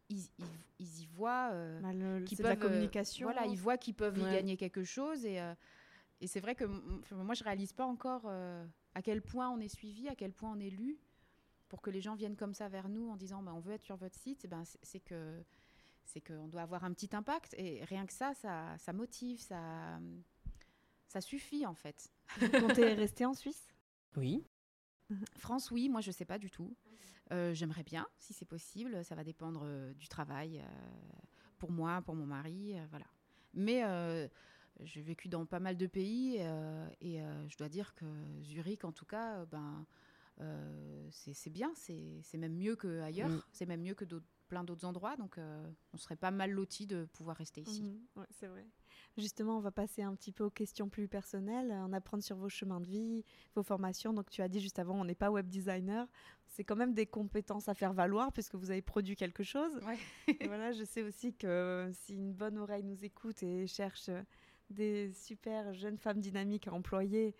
[0.08, 0.44] ils, ils-
[0.78, 1.50] ils y voient.
[1.52, 3.26] euh, Bah, le- la euh, communication.
[3.26, 5.24] voilà, ils voient qu'ils peuvent y gagner quelque chose.
[5.24, 5.54] Et, euh,
[6.20, 6.64] et c'est vrai que
[7.12, 10.50] moi, je réalise pas encore euh, à quel point on est suivi, à quel point
[10.52, 10.98] on est lu,
[11.68, 13.82] pour que les gens viennent comme ça vers nous en disant bah, on veut être
[13.82, 14.46] sur votre site.
[14.46, 15.42] Ben, c'est- c'est que
[16.06, 17.54] c'est qu'on doit avoir un petit impact.
[17.58, 19.98] Et rien que ça, ça, ça motive, ça,
[21.06, 22.10] ça suffit en fait.
[22.40, 23.68] Vous comptez rester en Suisse?
[24.16, 24.44] Oui
[25.36, 26.74] France, oui, moi je sais pas du tout.
[27.30, 29.04] Euh, J'aimerais bien, si c'est possible.
[29.04, 31.18] Ça va dépendre euh, du travail euh,
[31.58, 33.06] pour moi, pour mon mari, voilà.
[33.52, 33.82] Mais
[34.80, 36.36] j'ai vécu dans pas mal de pays
[37.00, 38.04] et je dois dire que
[38.42, 39.86] Zurich, en tout cas, ben
[41.10, 43.42] c'est bien, c'est c'est même mieux qu'ailleurs, Mm.
[43.52, 45.16] c'est même mieux que d'autres- plein d'autres endroits.
[45.16, 47.82] Donc euh, on serait pas mal loti de pouvoir rester ici.
[47.82, 48.64] Mhm, ouais, c'est vrai.
[49.16, 52.48] Justement, on va passer un petit peu aux questions plus personnelles, en apprendre sur vos
[52.48, 54.12] chemins de vie, vos formations.
[54.12, 56.06] Donc, tu as dit juste avant, on n'est pas web designer.
[56.48, 59.72] C'est quand même des compétences à faire valoir puisque vous avez produit quelque chose.
[59.86, 59.98] Ouais.
[60.40, 64.10] Et voilà, je sais aussi que si une bonne oreille nous écoute et cherche
[64.70, 67.34] des super jeunes femmes dynamiques à employer,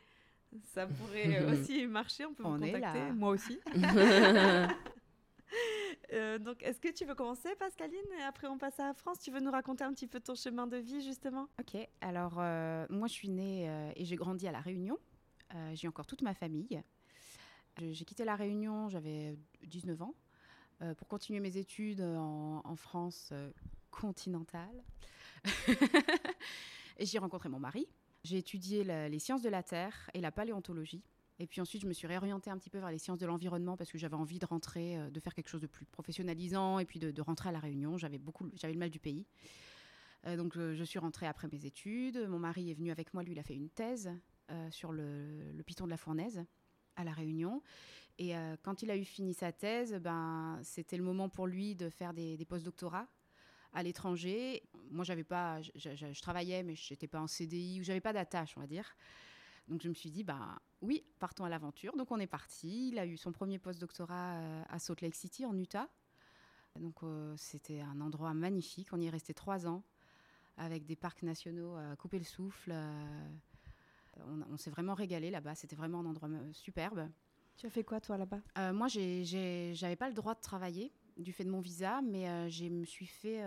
[0.62, 2.24] ça pourrait aussi marcher.
[2.26, 2.98] On peut On vous est contacter.
[3.00, 3.12] là.
[3.12, 3.58] Moi aussi.
[6.14, 9.18] Euh, donc, est-ce que tu veux commencer, Pascaline Et après, on passe à France?
[9.18, 11.48] Tu veux nous raconter un petit peu ton chemin de vie, justement?
[11.60, 14.98] Ok, alors euh, moi je suis née euh, et j'ai grandi à La Réunion.
[15.74, 16.82] J'ai encore toute ma famille.
[17.78, 20.14] J'ai quitté La Réunion, j'avais 19 ans,
[20.96, 23.32] pour continuer mes études en, France
[23.92, 24.82] continentale.
[26.98, 27.86] et j'y rencontré mon mari.
[28.24, 31.04] J'ai étudié les sciences de la Terre et la paléontologie.
[31.40, 33.76] Et puis ensuite, je me suis réorientée un petit peu vers les sciences de l'environnement
[33.76, 36.84] parce que j'avais envie de rentrer, euh, de faire quelque chose de plus professionnalisant et
[36.84, 37.98] puis de, rentrer à La Réunion.
[37.98, 39.26] J'avais beaucoup, j'avais le mal du pays.
[40.26, 42.18] Euh, donc, euh, je suis rentrée après mes études.
[42.28, 43.22] Mon mari est venu avec moi.
[43.22, 44.10] Lui, il a fait une thèse
[44.68, 46.44] sur le, le piton de la fournaise
[46.96, 47.62] à La Réunion.
[48.18, 51.88] Et quand il a eu fini sa thèse, ben, c'était le moment pour lui de
[51.88, 53.08] faire des, des post-doctorats
[53.72, 54.62] à l'étranger.
[54.90, 58.12] Moi, j'avais pas, je, je- travaillais, mais je n'étais pas en CDI ou j'avais pas
[58.12, 58.96] d'attache, on va dire.
[59.68, 61.96] Donc, je me suis dit, ben, oui, partons à l'aventure.
[61.96, 62.88] Donc, on est parti.
[62.88, 65.88] Il a eu son premier post-doctorat euh, à Salt Lake City, en Utah.
[66.78, 68.92] Donc, euh, c'était un endroit magnifique.
[68.92, 69.82] On y est resté trois ans
[70.56, 72.72] avec des parcs nationaux à couper le souffle.
[72.72, 73.26] euh,
[74.26, 75.54] on on s'est vraiment régalé là-bas.
[75.54, 77.08] C'était vraiment un endroit euh, superbe.
[77.56, 78.40] Tu as fait quoi, toi, là-bas?
[78.58, 82.48] Euh, moi, j'avais pas le droit de travailler du fait de mon visa, mais euh,
[82.48, 83.40] je me suis fait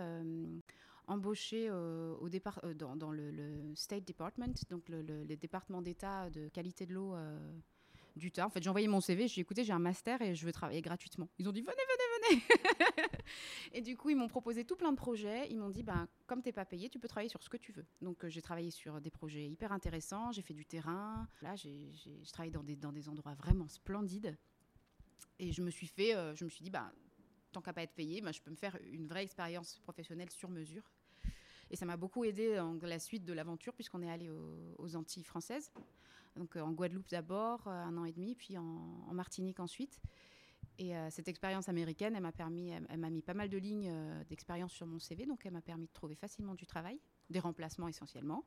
[1.08, 6.86] embaucher euh, au départ, euh, dans, le, State Department, donc le, département d'État de qualité
[6.86, 7.38] de l'eau euh,
[8.16, 8.46] d'Utah.
[8.46, 10.52] En fait, j'ai envoyé mon CV, j'ai dit écoutez, j'ai un master et je veux
[10.52, 11.28] travailler gratuitement.
[11.38, 13.06] Ils ont dit venez, venez, venez.
[13.72, 15.48] et du coup, ils m'ont proposé tout plein de projets.
[15.50, 17.72] Ils m'ont dit ben, comme t'es pas payé, tu peux travailler sur ce que tu
[17.72, 17.86] veux.
[18.02, 21.26] Donc, j'ai travaillé sur des projets hyper intéressants, j'ai fait du terrain.
[21.42, 21.90] Là, j'ai
[22.32, 24.36] travaillé dans des, endroits vraiment splendides.
[25.40, 26.92] Et je me suis fait, je me suis dit, bah,
[27.52, 30.50] tant qu'à pas être payé, bah, je peux me faire une vraie expérience professionnelle sur
[30.50, 30.82] mesure.
[31.70, 34.96] Et ça m'a beaucoup aidé dans la suite de l'aventure, puisqu'on est allé aux, aux
[34.96, 35.70] Antilles françaises.
[36.36, 38.62] Donc euh, en Guadeloupe d'abord, euh, un an et demi, puis en,
[39.08, 40.00] en Martinique ensuite.
[40.78, 43.90] Et euh, cette expérience américaine, elle m'a permis, elle, m'a mis pas mal de lignes
[43.90, 47.00] euh, d'expérience sur mon CV, donc elle m'a permis de trouver facilement du travail,
[47.30, 48.44] des remplacements essentiellement.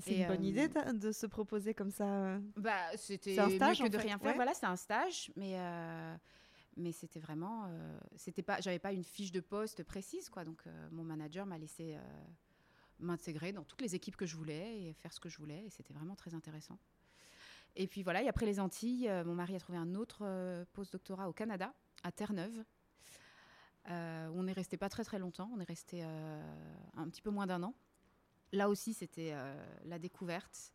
[0.00, 2.06] C'est une bonne euh, idée de se proposer comme ça.
[2.08, 2.40] euh.
[2.56, 4.28] Bah, c'était un mieux stage, que en de fait, rien faire.
[4.28, 4.34] ouais.
[4.34, 6.16] Voilà, c'est un stage, mais euh,
[6.76, 10.44] mais c'était vraiment, euh, c'était pas, j'avais pas une fiche de poste précise, quoi.
[10.44, 12.00] Donc euh, mon manager m'a laissé euh,
[12.98, 15.70] m'intégrer dans toutes les équipes que je voulais et faire ce que je voulais, et
[15.70, 16.78] c'était vraiment très intéressant.
[17.74, 21.32] Et puis voilà, et après les Antilles, mon mari a trouvé un autre post-doctorat au
[21.32, 22.64] Canada, à Terre-Neuve.
[23.86, 27.62] On est resté pas très très longtemps, on est resté un petit peu moins d'un
[27.62, 27.74] an.
[28.52, 29.34] Là aussi, c'était
[29.86, 30.74] la découverte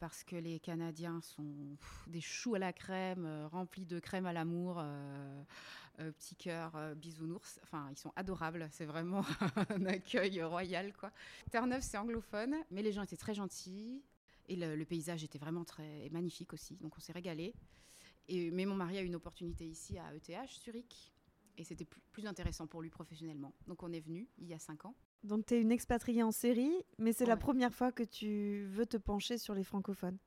[0.00, 4.32] parce que les Canadiens sont des choux à la crème, euh, remplis de crème à
[4.32, 5.42] l'amour, euh,
[6.00, 7.60] euh, petits cœurs, euh, bisounours.
[7.62, 8.66] Enfin, ils sont adorables.
[8.70, 9.22] C'est vraiment
[9.68, 11.12] un accueil royal, quoi.
[11.50, 14.02] Terre-Neuve, c'est anglophone, mais les gens étaient très gentils
[14.48, 16.76] et le, paysage était vraiment très magnifique aussi.
[16.76, 17.54] Donc, on s'est régalé.
[18.28, 21.14] Mais mon mari a eu une opportunité ici à ETH, Zurich.
[21.56, 23.52] Et c'était plus intéressant pour lui professionnellement.
[23.66, 24.94] Donc on est venu il y a cinq ans.
[25.24, 28.86] Donc, tu es une expatriée en série, mais c'est la première fois que tu veux
[28.86, 30.18] te pencher sur les francophones.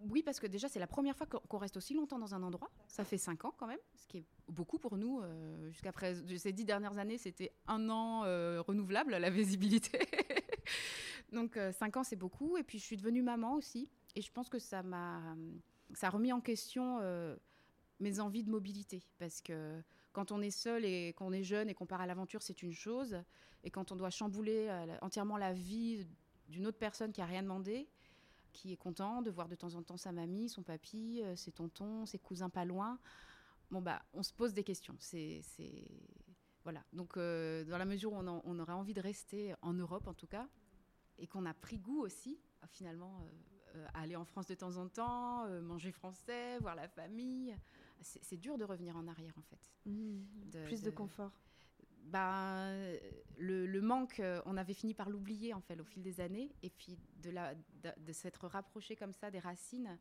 [0.00, 2.68] Oui, parce que déjà, c'est la première fois qu'on reste aussi longtemps dans un endroit.
[2.88, 5.20] Ça fait cinq ans quand même, ce qui est beaucoup pour nous.
[5.22, 5.92] euh, Jusqu'à
[6.36, 10.00] ces dix dernières années, c'était un an euh, renouvelable, la visibilité.
[11.32, 12.56] Donc, euh, cinq ans, c'est beaucoup.
[12.56, 13.88] Et puis, je suis devenue maman aussi.
[14.16, 15.36] Et je pense que ça m'a
[15.94, 17.36] ça a remis en question euh,
[18.00, 19.02] mes envies de mobilité.
[19.18, 19.80] Parce que
[20.12, 22.72] quand on est seul et qu'on est jeune et qu'on part à l'aventure, c'est une
[22.72, 23.16] chose.
[23.64, 26.06] Et quand on doit chambouler euh, entièrement la vie
[26.48, 27.88] d'une autre personne qui a rien demandé,
[28.52, 31.50] qui est content de voir de temps en temps sa mamie, son papy, euh, ses
[31.50, 32.98] tontons, ses cousins pas loin.
[33.70, 34.94] Bon bah, on se pose des questions.
[35.00, 35.40] C'est,
[36.62, 36.84] voilà.
[36.92, 40.06] Donc euh, dans la mesure où on, en- on aurait envie de rester en Europe
[40.06, 40.46] en tout cas,
[41.18, 43.26] et qu'on a pris goût aussi à, finalement
[43.94, 47.56] à aller en France de temps en temps, manger français, voir la famille.
[48.02, 49.72] C'est, dur de revenir en arrière en fait.
[50.52, 51.32] De- Plus de, de- confort.
[52.14, 52.98] Euh,
[53.38, 56.54] le, le manque, euh, on avait fini par l'oublier en fait au fil des années,
[56.62, 59.98] et puis de, la, de, de s'être rapproché comme ça des racines,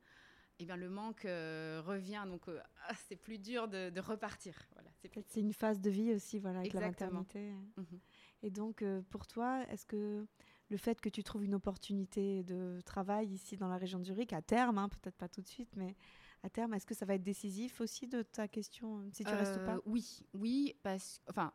[0.59, 4.55] et bien le manque euh, revient, donc euh, ah, c'est plus dur de, de repartir.
[4.73, 7.11] Voilà, c'est Peut-être c'est une phase de vie aussi, voilà, avec Exactement.
[7.11, 7.53] la maternité.
[7.77, 7.99] Mhm.
[8.43, 10.27] Et donc, euh, pour toi, est-ce que
[10.69, 14.33] le fait que tu trouves une opportunité de travail ici dans la région de Zurich,
[14.33, 15.95] à terme, hein, peut-être pas tout de suite, mais
[16.43, 19.55] à terme, est-ce que ça va être décisif aussi de ta question, si tu restes
[19.57, 19.79] ou pas?
[19.85, 21.53] Oui, oui, parce enfin,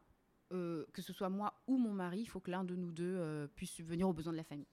[0.53, 3.05] euh, que ce soit moi ou mon mari, il faut que l'un de nous deux
[3.17, 4.67] euh, puisse subvenir aux besoins de la famille.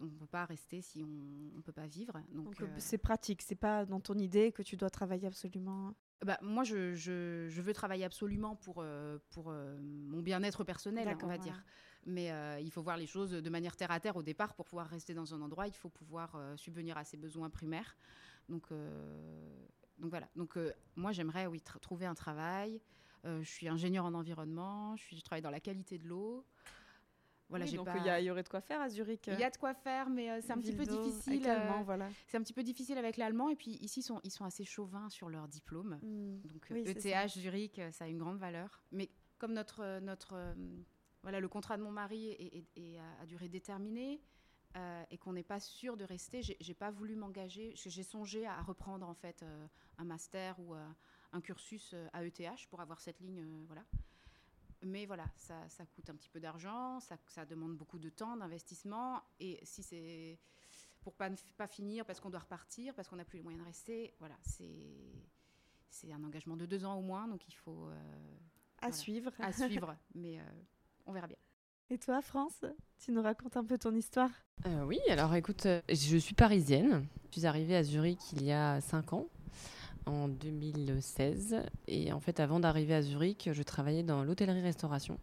[0.00, 2.20] On ne peut pas rester si on ne peut pas vivre.
[2.32, 5.94] Donc, euh, c'est pratique, c'est pas dans ton idée que tu dois travailler absolument.
[6.24, 11.16] Bah, moi, je, je- je veux travailler absolument pour, euh, pour euh, mon bien-être personnel,
[11.22, 11.38] on va ouais.
[11.38, 11.62] dire.
[12.06, 14.64] Mais euh, il faut voir les choses de manière terre à terre au départ pour
[14.64, 15.68] pouvoir rester dans un endroit.
[15.68, 17.96] Il faut pouvoir subvenir à ses besoins primaires.
[18.48, 18.68] Donc,
[19.98, 20.28] donc voilà.
[20.34, 20.58] Donc
[20.96, 22.80] moi, j'aimerais oui trouver un travail.
[23.24, 24.96] Je suis ingénieur en environnement.
[24.96, 26.44] Je, suis, je travaille dans la qualité de l'eau.
[27.50, 29.26] Voilà, donc il y, aurait de quoi faire à Zurich.
[29.28, 31.46] Il y a de quoi faire, mais c'est un petit peu difficile.
[31.84, 32.08] voilà.
[32.26, 33.50] C'est un petit peu difficile avec l'allemand.
[33.50, 35.98] Et puis ici, sont, ils sont assez chauvins sur leur diplôme.
[36.02, 36.40] Hmm.
[36.48, 38.82] Donc ETH e Zurich, ça a une grande valeur.
[38.92, 40.54] Mais comme notre, notre
[41.24, 42.28] voilà, le contrat de mon mari
[42.76, 44.20] est, à, durée déterminée
[44.76, 47.72] euh, et qu'on n'est pas sûr de rester, j'ai pas voulu m'engager.
[47.76, 50.86] J'ai songé à reprendre en fait euh, un master ou euh,
[51.34, 53.84] un cursus à ETH pour avoir cette ligne, voilà.
[54.82, 58.36] Mais voilà, ça, ça, coûte un petit peu d'argent, ça, ça, demande beaucoup de temps,
[58.36, 60.38] d'investissement, et si c'est
[61.00, 63.66] pour pas pas finir parce qu'on doit repartir, parce qu'on n'a plus les moyens de
[63.66, 64.94] rester, voilà, c'est
[65.90, 67.88] c'est un engagement de deux ans au moins, donc il faut
[68.80, 69.32] à suivre.
[69.38, 70.40] À suivre, mais
[71.06, 71.38] on verra bien.
[71.90, 72.64] Et toi, France,
[72.98, 74.30] tu nous racontes un peu ton histoire?
[74.66, 77.06] Euh, Oui, alors écoute, euh, je suis parisienne.
[77.30, 79.28] Je suis arrivée à Zurich il y a 5 ans,
[80.06, 81.62] en 2016.
[81.88, 85.18] Et en fait, avant d'arriver à Zurich, je travaillais dans l'hôtellerie-restauration.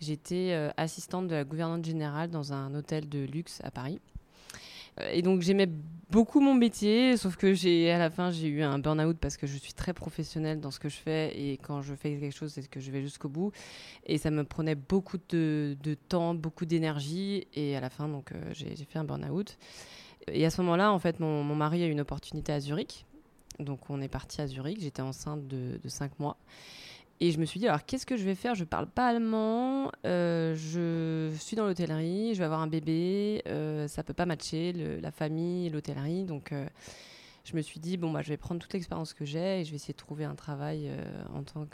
[0.00, 4.00] J'étais euh, assistante de la gouvernante générale dans un hôtel de luxe à Paris.
[5.00, 5.68] Euh, et donc j'aimais
[6.10, 9.46] beaucoup mon métier, sauf que j'ai à la fin j'ai eu un burn-out parce que
[9.46, 12.52] je suis très professionnelle dans ce que je fais et quand je fais quelque chose,
[12.52, 13.52] c'est que je vais jusqu'au bout.
[14.06, 15.76] Et ça me prenait beaucoup de,
[16.08, 19.58] temps, beaucoup d'énergie et à la fin donc euh, j'ai fait un burn-out.
[20.32, 23.06] Et à ce moment-là, en fait, mon, mari a eu une opportunité à Zurich.
[23.58, 26.36] Donc on est parti à Zurich, j'étais enceinte de, de 5 mois.
[27.20, 28.54] Et je me suis dit, alors qu'est-ce que je vais faire?
[28.54, 33.88] Je parle pas allemand, euh, je suis dans l'hôtellerie, je vais avoir un bébé, euh,
[33.88, 36.24] ça peut pas matcher, la famille, l'hôtellerie.
[36.24, 36.68] Donc euh,
[37.44, 39.70] je me suis dit, bon, bah, je vais prendre toute l'expérience que j'ai et je
[39.70, 40.92] vais essayer de trouver un travail
[41.34, 41.66] en tant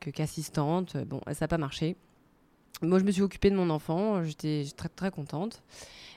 [0.00, 0.98] qu'assistante.
[0.98, 1.96] bon, ça n'a pas marché.
[2.82, 5.62] Moi, je me suis occupée de mon enfant, j'étais très, très contente.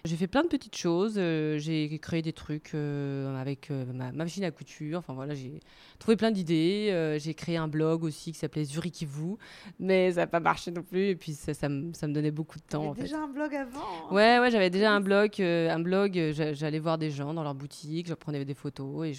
[0.06, 1.14] J'ai fait plein de petites choses.
[1.16, 5.00] Euh, j'ai créé des trucs euh, avec euh, ma, machine à couture.
[5.00, 5.62] Enfin voilà, j'ai
[5.98, 7.18] trouvé plein d'idées.
[7.22, 9.38] j'ai créé un blog aussi qui s'appelait Zurichivou,
[9.80, 11.08] mais ça n'a pas marché non plus.
[11.08, 12.94] Et puis ça, ça, me, ça me donnait beaucoup de temps.
[12.94, 15.42] déjà un blog avant Ouais, ouais, j'avais déjà un blog.
[15.42, 16.34] un blog.
[16.34, 19.14] J'allais voir des gens dans leur boutique, je prenais des photos et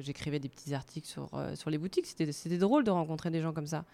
[0.00, 2.06] j'écrivais des petits articles sur, sur les boutiques.
[2.06, 3.84] C'était drôle de rencontrer des gens comme ça.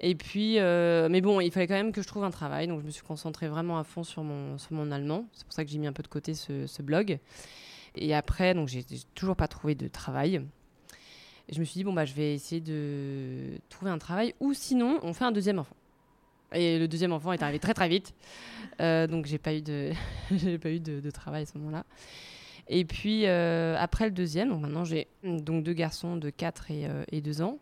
[0.00, 2.80] Et puis, euh, mais bon, il fallait quand même que je trouve un travail, donc
[2.80, 5.26] je me suis concentrée vraiment à fond sur mon, sur mon allemand.
[5.32, 7.18] C'est pour ça que j'ai mis un peu de côté ce, blog.
[7.94, 10.42] Et après, donc j'ai toujours pas trouvé de travail.
[11.50, 14.98] Je me suis dit, bon, bah, je vais essayer de trouver un travail, ou sinon,
[15.02, 15.76] on fait un deuxième enfant.
[16.52, 18.14] Et le deuxième enfant est arrivé très très vite,
[18.80, 19.92] euh, donc j'ai pas eu de,
[20.58, 21.84] pas eu de, travail à ce moment-là.
[22.68, 27.20] Et puis euh, après le deuxième, donc maintenant j'ai deux garçons de 4 et, et
[27.20, 27.58] 2 ans.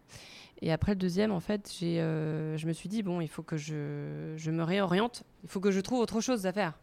[0.63, 3.43] Et après le deuxième, en fait, j'ai, euh, je me suis dit, bon, il faut
[3.43, 6.79] que je, je, me réoriente, il faut que je trouve autre chose à faire.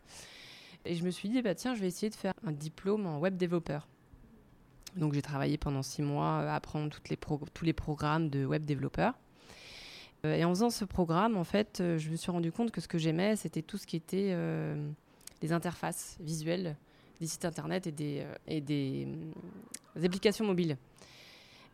[0.85, 3.19] Et je me suis dit, bah, tiens, je vais essayer de faire un diplôme en
[3.19, 3.87] web développeur.
[4.95, 7.17] Donc j'ai travaillé pendant six mois à apprendre toutes les
[7.53, 9.13] tous les programmes de web développeur.
[10.25, 12.81] Euh, et en faisant ce programme, en fait, euh, je me suis rendu compte que
[12.81, 14.35] ce que j'aimais, c'était tout ce qui était
[15.41, 16.75] les interfaces visuelles
[17.19, 19.07] des sites internet et des, et des
[20.03, 20.77] applications mobiles.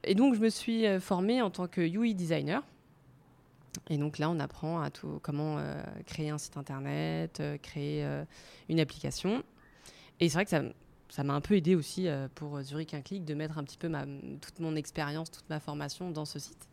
[0.04, 2.64] Et donc, je me suis euh, formée en tant que UI designer.
[3.90, 8.08] Et donc là, on apprend à tout, comment euh, créer un site internet, euh, créer
[8.70, 9.44] une application.
[10.20, 10.74] Et c'est vrai que
[11.10, 13.92] ça, m'a un peu aidé aussi pour Zurich Un Clic de mettre un petit peu
[14.42, 16.68] toute mon expérience, toute ma formation dans ce site.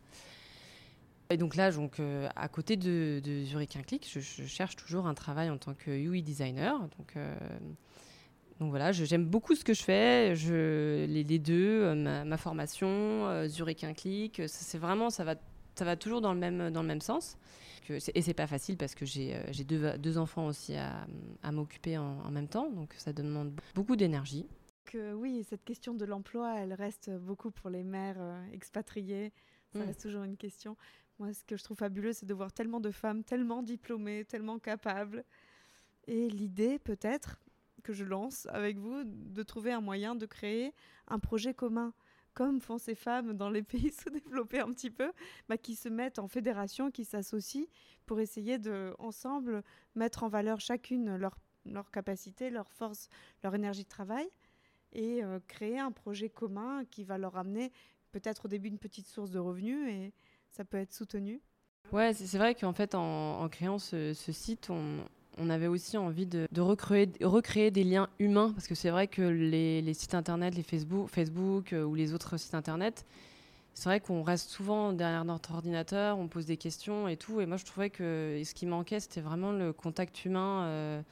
[1.29, 2.01] Et donc là, donc,
[2.35, 5.91] à côté de, Zurich Un Clic, je, je, cherche toujours un travail en tant que
[5.91, 6.79] UI designer.
[6.81, 7.17] Donc
[8.61, 12.89] donc voilà, j'aime beaucoup ce que je fais, je, les, les deux, euh, ma, formation,
[12.89, 15.35] euh, Zurich un clic, c'est vraiment, ça va,
[15.75, 17.37] ça va toujours dans le même, dans le même sens.
[17.85, 21.07] Que, et c'est pas facile parce que j'ai euh, deux, deux, enfants aussi à,
[21.43, 24.47] à m'occuper en, même temps, donc ça demande beaucoup d'énergie.
[24.85, 28.23] Que oui, cette question de l'emploi, elle reste beaucoup pour les mères
[28.53, 29.33] expatriées.
[29.73, 29.87] Ça mm.
[29.87, 30.77] reste toujours une question.
[31.19, 34.59] Moi, ce que je trouve fabuleux, c'est de voir tellement de femmes, tellement diplômées, tellement
[34.59, 35.25] capables.
[36.07, 37.41] Et l'idée, peut-être,
[37.85, 40.75] que je lance avec vous, de trouver un moyen de créer
[41.07, 41.93] un projet commun,
[42.33, 45.13] comme font ces femmes dans les pays sous-développés un petit peu,
[45.49, 47.67] bah, qui se mettent en fédération, qui s'associent
[48.07, 49.63] pour essayer de, ensemble,
[49.95, 53.09] mettre en valeur chacune leur, leur capacité, leur force,
[53.45, 54.29] leur énergie de travail,
[54.93, 57.73] et euh, créer un projet commun qui va leur amener
[58.13, 60.13] peut-être au début une petite source de revenus, et
[60.51, 61.41] ça peut être soutenu.
[61.93, 65.05] Ouais, c'est vrai qu'en fait, en, créant ce, ce site, on,
[65.39, 69.95] on avait aussi envie de, recréer, des liens humains, parce que c'est vrai que les,
[69.95, 73.05] sites internet, les Facebook, Facebook euh, ou les autres sites internet,
[73.75, 77.41] c'est vrai qu'on reste souvent derrière notre ordinateur, on pose des questions et tout.
[77.41, 81.03] Et moi, je trouvais que ce qui manquait, c'était vraiment le contact humain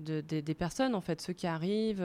[0.00, 2.02] de, des personnes, en fait, ceux qui arrivent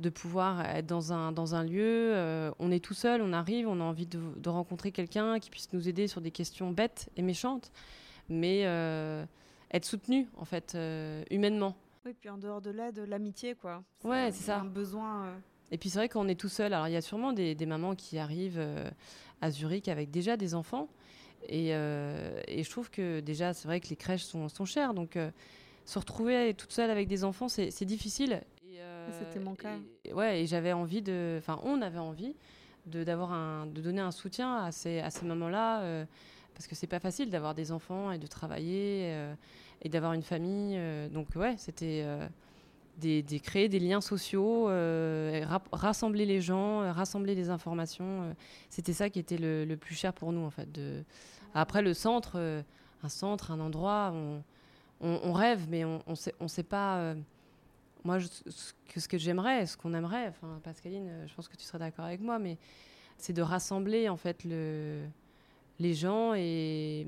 [0.00, 2.12] de pouvoir être dans un, dans un lieu.
[2.14, 5.72] Euh, on est tout seul, on arrive, on a envie de, rencontrer quelqu'un qui puisse
[5.72, 7.70] nous aider sur des questions bêtes et méchantes,
[8.28, 9.24] mais euh,
[9.72, 11.76] être soutenu, en fait, euh, humainement.
[12.04, 13.82] Oui, puis en dehors de l'aide, l'amitié, quoi.
[14.04, 14.60] Ouais, c'est ça.
[14.60, 15.34] Un besoin.
[15.70, 16.72] Et puis c'est vrai qu'on est tout seul.
[16.72, 18.60] Alors il y a sûrement des, des mamans qui arrivent
[19.40, 20.88] à Zurich avec déjà des enfants.
[21.48, 24.94] Et, et je trouve que déjà, c'est vrai que les crèches sont, sont chères.
[24.94, 25.16] Donc
[25.84, 28.40] se retrouver toute seule avec des enfants, c'est difficile.
[29.18, 29.76] C'était mon cas.
[30.04, 31.36] Et, ouais, et j'avais envie de.
[31.38, 32.34] Enfin, on avait envie
[32.86, 36.04] de, d'avoir un, de donner un soutien à ces, à ces moments-là.
[36.60, 39.34] Euh, parce que c'est pas facile d'avoir des enfants et de travailler euh,
[39.82, 40.76] et d'avoir une famille.
[40.76, 42.04] Euh, donc, ouais, c'était.
[42.98, 44.66] Des, créer des liens sociaux,
[45.72, 48.36] rassembler les gens, rassembler les informations.
[48.68, 50.68] C'était ça qui était le, plus cher pour nous, en fait.
[51.54, 52.62] Après, le centre,
[53.02, 54.42] un centre, un endroit, on,
[55.00, 57.14] on, on rêve, mais on ne sait, on sait pas
[58.04, 61.78] moi, ce que, j'aimerais, ce qu'on aimerait, enfin, Pascaline, euh, je pense que tu seras
[61.78, 62.56] d'accord avec moi, mais
[63.16, 65.04] c'est de rassembler en fait le,
[65.80, 67.06] les gens et,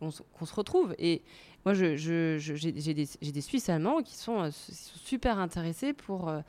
[0.00, 0.94] qu'on se retrouve.
[0.98, 1.22] Et
[1.64, 6.40] moi, j'ai je, je, des, des, Suisses allemands qui sont, euh, super intéressés pour, euh,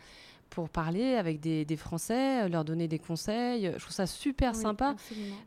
[0.49, 3.71] pour parler avec des, des, Français, euh, leur donner des conseils.
[3.73, 4.95] Je trouve ça super sympa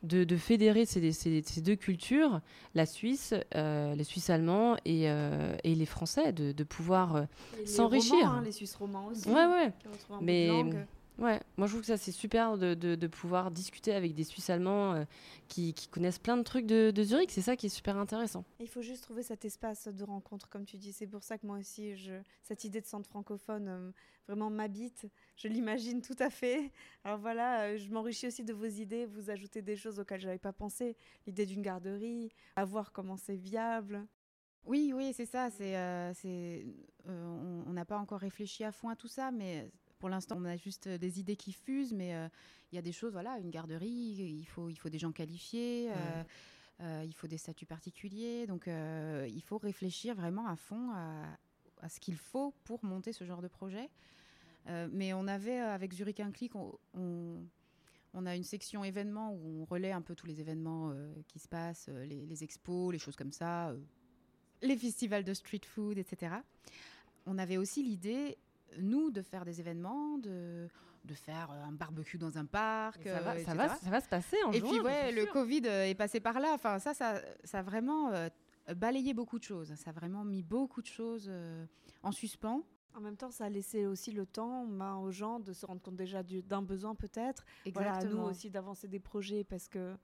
[0.02, 2.40] de, de, fédérer ces, ces, ces, deux cultures,
[2.74, 7.26] la Suisse, euh, les Suisses allemands et, et les Français, de, de pouvoir
[7.66, 8.26] s'enrichir.
[8.26, 9.28] Hein, les Suisses romans aussi.
[9.28, 9.72] Ouais, ouais.
[10.20, 10.50] Mais
[11.18, 14.48] Ouais, moi je trouve que ça c'est super de, de, pouvoir discuter avec des Suisses
[14.48, 15.04] allemands euh,
[15.48, 18.44] qui, qui, connaissent plein de trucs de, de Zurich, c'est ça qui est super intéressant.
[18.58, 20.94] Il faut juste trouver cet espace de rencontre, comme tu dis.
[20.94, 23.90] C'est pour ça que moi aussi, je, cette idée de centre francophone euh,
[24.28, 25.06] vraiment m'habite.
[25.36, 26.72] Je l'imagine tout à fait.
[27.04, 30.26] Alors voilà, euh, je m'enrichis aussi de vos idées, vous ajoutez des choses auxquelles je
[30.26, 30.96] n'avais pas pensé.
[31.26, 34.06] L'idée d'une garderie, à voir comment c'est viable.
[34.64, 35.50] Oui, oui, c'est ça.
[35.50, 36.66] C'est,
[37.06, 39.70] on n'a pas encore réfléchi à fond à tout ça, mais
[40.00, 42.26] pour l'instant, on a juste euh, des idées qui fusent, mais euh,
[42.72, 45.90] il y a des choses, voilà, une garderie, il faut, il faut des gens qualifiés.
[46.80, 48.46] Euh, il faut des statuts particuliers.
[48.46, 53.42] Donc, il faut réfléchir vraiment à fond à, ce qu'il faut pour monter ce genre
[53.42, 53.90] de projet.
[54.66, 56.78] mais on avait, avec Zurich Un Clic, on,
[58.14, 60.94] on, a une section événements où on relaie un peu tous les événements
[61.28, 63.74] qui se passent, les, les, expos, les choses comme ça,
[64.62, 66.36] les festivals de street food, etc.
[67.26, 68.38] On avait aussi l'idée
[68.78, 70.68] nous, de faire des événements, de,
[71.04, 73.04] de faire euh, un barbecue dans un parc.
[73.04, 75.62] Ça va, euh, ça, va, ça va, se passer en Et puis, ouais, le Covid
[75.66, 76.52] euh, est passé par là.
[76.54, 78.12] Enfin, ça, ça, ça a vraiment
[78.76, 79.74] balayé beaucoup de choses.
[79.74, 81.30] Ça a vraiment mis beaucoup de choses
[82.02, 82.62] en suspens.
[82.94, 85.80] En même temps, ça a laissé aussi le temps ben, aux gens de se rendre
[85.80, 87.44] compte déjà d'un besoin peut-être.
[87.72, 89.94] Voilà, à nous aussi d'avancer des projets parce que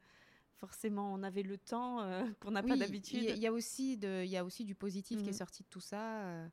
[0.54, 1.98] forcément, on avait le temps
[2.40, 3.22] qu'on n'a pas d'habitude.
[3.22, 5.34] Il y, a aussi de, il y a aussi du positif qui est mmh.
[5.34, 6.46] sorti de tout ça.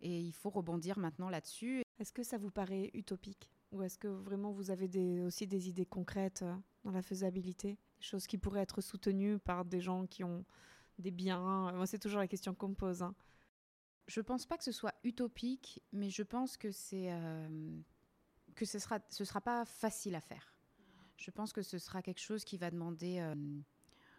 [0.00, 1.82] Et il faut rebondir maintenant là-dessus.
[1.98, 5.68] Est-ce que ça vous paraît utopique Ou est-ce que vraiment vous avez des, aussi des
[5.68, 7.78] idées concrètes euh, dans la faisabilité?
[7.98, 10.44] Des choses qui pourraient être soutenues par des gens qui ont
[10.98, 11.72] des biens?
[11.72, 13.02] Moi, c'est toujours la question qu'on me pose.
[13.02, 13.14] Hein.
[14.06, 17.80] Je pense pas que ce soit utopique, mais je pense que c'est euh,
[18.54, 20.54] que ce sera ce sera pas facile à faire.
[21.16, 23.34] Je pense que ce sera quelque chose qui va demander euh,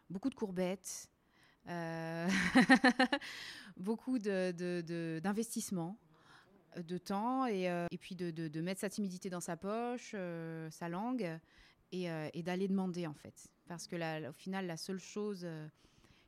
[0.10, 1.10] beaucoup de courbettes,
[3.78, 5.98] beaucoup d'investissement,
[6.76, 10.12] de, de, de, temps et, euh, et puis de, mettre sa timidité dans sa poche,
[10.14, 11.40] euh, sa langue
[11.92, 13.50] et, et d'aller demander en fait.
[13.68, 15.48] Parce que au final, la seule chose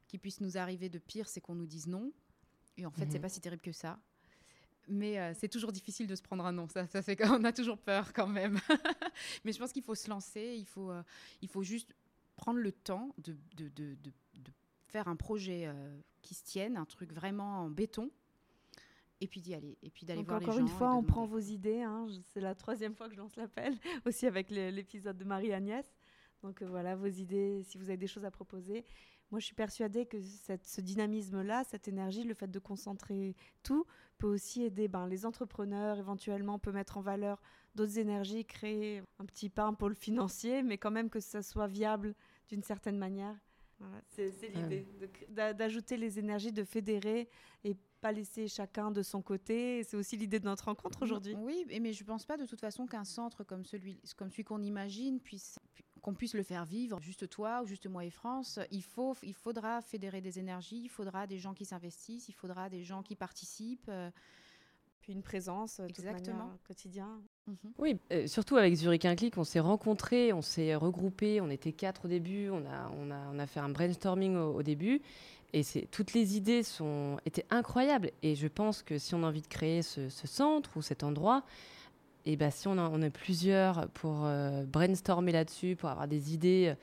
[0.07, 2.11] qui puisse nous arriver de pire, c'est qu'on nous dise non.
[2.77, 3.21] Et en fait, c'est mhm.
[3.21, 3.99] pas si terrible que ça.
[4.89, 6.67] Mais c'est toujours difficile de se prendre un non.
[6.67, 8.59] Ça, ça fait qu'on a toujours peur quand même.
[9.45, 10.55] Mais je pense qu'il faut se lancer.
[10.57, 10.91] Il faut,
[11.41, 11.95] il faut juste
[12.35, 14.11] prendre le temps de, de, de, de
[14.93, 15.73] faire un projet euh,
[16.21, 18.11] qui se tienne, un truc vraiment en béton,
[19.21, 20.51] et puis d'y aller, et puis d'aller voir les gens.
[20.51, 21.81] Encore une fois, on prend vos idées.
[21.81, 22.05] Hein.
[22.31, 23.75] C'est la troisième fois que je lance l'appel,
[24.05, 25.85] aussi avec l'épisode de Marie-Agnès.
[26.43, 28.85] Donc euh, voilà, vos idées, si vous avez des choses à proposer.
[29.31, 33.87] Moi, je suis persuadée que cette, ce dynamisme-là, cette énergie, le fait de concentrer tout,
[34.19, 37.41] peut aussi aider ben, les entrepreneurs, éventuellement, peut mettre en valeur
[37.73, 41.67] d'autres énergies, créer un petit pain pour le financier, mais quand même que ça soit
[41.67, 42.13] viable
[42.47, 43.35] d'une certaine manière
[44.09, 44.87] c'est l'idée,
[45.29, 47.29] d'ajouter les énergies, de fédérer
[47.63, 49.83] et pas laisser chacun de son côté.
[49.83, 51.35] C'est aussi l'idée de notre rencontre aujourd'hui.
[51.37, 54.43] Oui, mais je ne pense pas de toute façon qu'un centre comme celui, comme celui
[54.43, 55.57] qu'on imagine puisse
[56.03, 58.59] qu'on puisse le faire vivre, juste toi ou juste moi et France.
[58.71, 62.69] Il, faut, il faudra fédérer des énergies, il faudra des gens qui s'investissent, il faudra
[62.69, 63.87] des gens qui participent.
[63.87, 64.11] Euh.
[64.99, 66.57] Puis une présence Exactement.
[66.65, 67.21] quotidien.
[67.47, 67.57] Mhm.
[67.77, 71.73] Oui, euh, surtout avec Zurich Un Clic, on s'est rencontrés, on s'est regroupés, on était
[71.73, 75.01] quatre au début, on a, on a, on a fait un brainstorming au, début,
[75.51, 78.11] et toutes les idées sont, étaient incroyables.
[78.21, 81.43] Et je pense que si on a envie de créer ce, centre ou cet endroit,
[82.25, 86.73] et ben si on, on est plusieurs pour euh, brainstormer là-dessus, pour avoir des idées,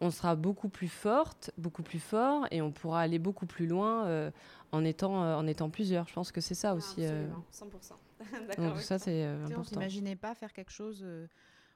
[0.00, 4.06] on sera beaucoup plus forte, beaucoup plus fort, et on pourra aller beaucoup plus loin
[4.06, 4.30] euh,
[4.72, 6.08] en, étant, en étant plusieurs.
[6.08, 7.04] Je pense que c'est ça ah, aussi.
[7.04, 7.94] Absolument, 100%.
[8.58, 9.76] Donc ça, c'est euh, important.
[9.76, 11.00] On n'imaginait pas faire quelque chose.
[11.02, 11.26] Euh,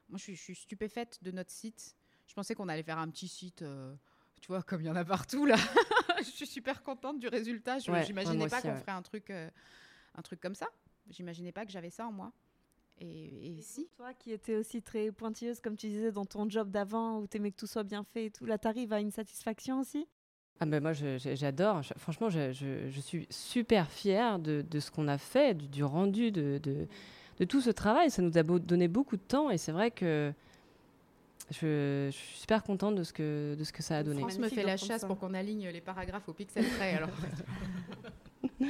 [0.09, 1.95] moi, je suis, stupéfaite de notre site.
[2.27, 3.93] Je pensais qu'on allait faire un petit site, euh,
[4.41, 5.55] tu vois, comme il y en a partout là.
[6.19, 7.79] je suis super contente du résultat.
[7.79, 10.67] Je n'imaginais pas qu'on ferait un truc, un truc comme ça.
[11.09, 12.31] J'imaginais pas que j'avais ça en moi.
[13.01, 13.87] Et, si.
[13.95, 17.37] Toi qui étais aussi très pointilleuse, comme tu disais, dans ton job d'avant, où tu
[17.37, 20.07] aimais que tout soit bien fait et tout, là, tu arrives à une satisfaction aussi?
[20.61, 25.17] Ah ben moi j'adore, franchement je, je, suis super fière de, de ce qu'on a
[25.17, 26.85] fait, du, rendu de, de,
[27.39, 28.11] de, tout ce travail.
[28.11, 30.33] Ça nous a donné beaucoup de temps et c'est vrai que
[31.51, 34.19] je, suis super contente de ce que, de ce que ça a donné.
[34.19, 36.95] France me fait la chasse pour qu'on aligne les paragraphes au pixel près.
[36.95, 37.09] alors.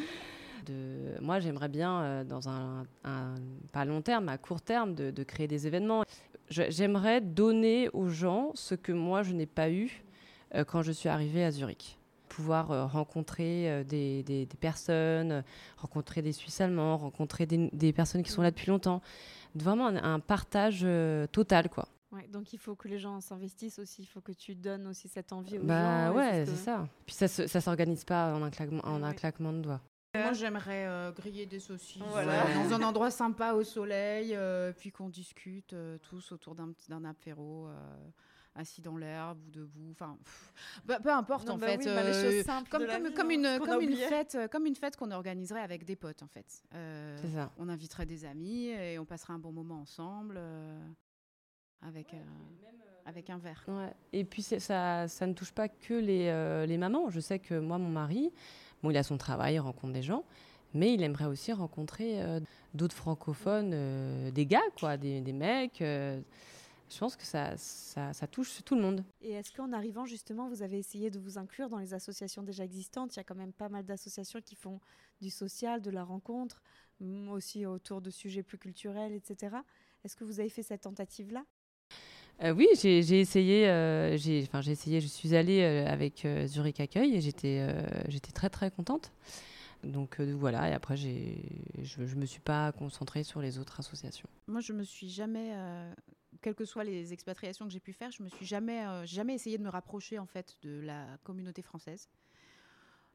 [0.65, 3.35] de, moi j'aimerais bien euh, dans un, un,
[3.71, 6.03] pas long terme, à court terme, de, de créer des événements.
[6.49, 10.03] J'aimerais donner aux gens ce que moi je n'ai pas eu
[10.55, 11.97] euh, quand je suis arrivée à Zurich
[12.27, 15.43] pouvoir euh, rencontrer des, des, personnes,
[15.77, 19.01] rencontrer des Suisses allemands, rencontrer des, des, personnes qui sont là depuis longtemps.
[19.55, 20.85] Vraiment un, partage
[21.31, 21.87] total, quoi.
[22.11, 25.07] Ouais, donc il faut que les gens s'investissent aussi, il faut que tu donnes aussi
[25.07, 26.15] cette envie aux bah, gens.
[26.15, 26.87] Ouais, c'est ça.
[27.05, 29.81] Puis ça ne s'organise pas en un claquement, en un claquement de doigts.
[30.23, 34.37] Moi, j'aimerais griller des saucisses dans un endroit sympa au soleil,
[34.77, 37.69] puis qu'on discute tous autour d'un apéro
[38.55, 40.17] assis dans l'herbe ou debout, enfin,
[40.85, 41.87] peu, importe en bah fait.
[41.87, 45.95] Euh, comme, comme, une, comme une fête, euh, comme une fête qu'on organiserait avec des
[45.95, 46.63] potes en fait.
[46.73, 47.51] Euh, ça.
[47.57, 50.39] On inviterait des amis et on passerait un bon moment ensemble
[51.81, 52.15] avec.
[53.05, 53.63] avec un verre.
[53.67, 53.93] Ouais.
[54.13, 57.09] Et puis ça, ça ne touche pas que les, les mamans.
[57.09, 58.31] Je sais que moi, mon mari,
[58.83, 60.23] bon, il a son travail, il rencontre des gens,
[60.73, 62.21] mais il aimerait aussi rencontrer
[62.73, 65.83] d'autres francophones, des gars, quoi, des, mecs
[66.89, 69.03] je pense que ça, ça, touche tout le monde.
[69.21, 72.63] Et est-ce qu'en arrivant, justement, vous avez essayé de vous inclure dans les associations déjà
[72.63, 73.15] existantes?
[73.15, 74.79] Il y a quand même pas mal d'associations qui font
[75.21, 76.63] du social, de la rencontre,
[77.29, 79.57] aussi autour de sujets plus culturels, etc.
[80.03, 81.45] Est-ce que vous avez fait cette tentative-là?
[82.43, 87.21] Euh, oui, j'ai essayé, euh, j'ai essayé, je suis allée euh, avec Zurich Accueil et
[87.21, 89.11] j'étais très très contente.
[89.83, 94.27] Donc voilà, et après je ne me suis pas concentrée sur les autres associations.
[94.47, 95.53] Moi, je me suis jamais
[96.41, 99.57] quelles que soient les expatriations que j'ai pu faire, je me suis jamais, jamais essayé
[99.57, 102.09] de me rapprocher en fait de la communauté française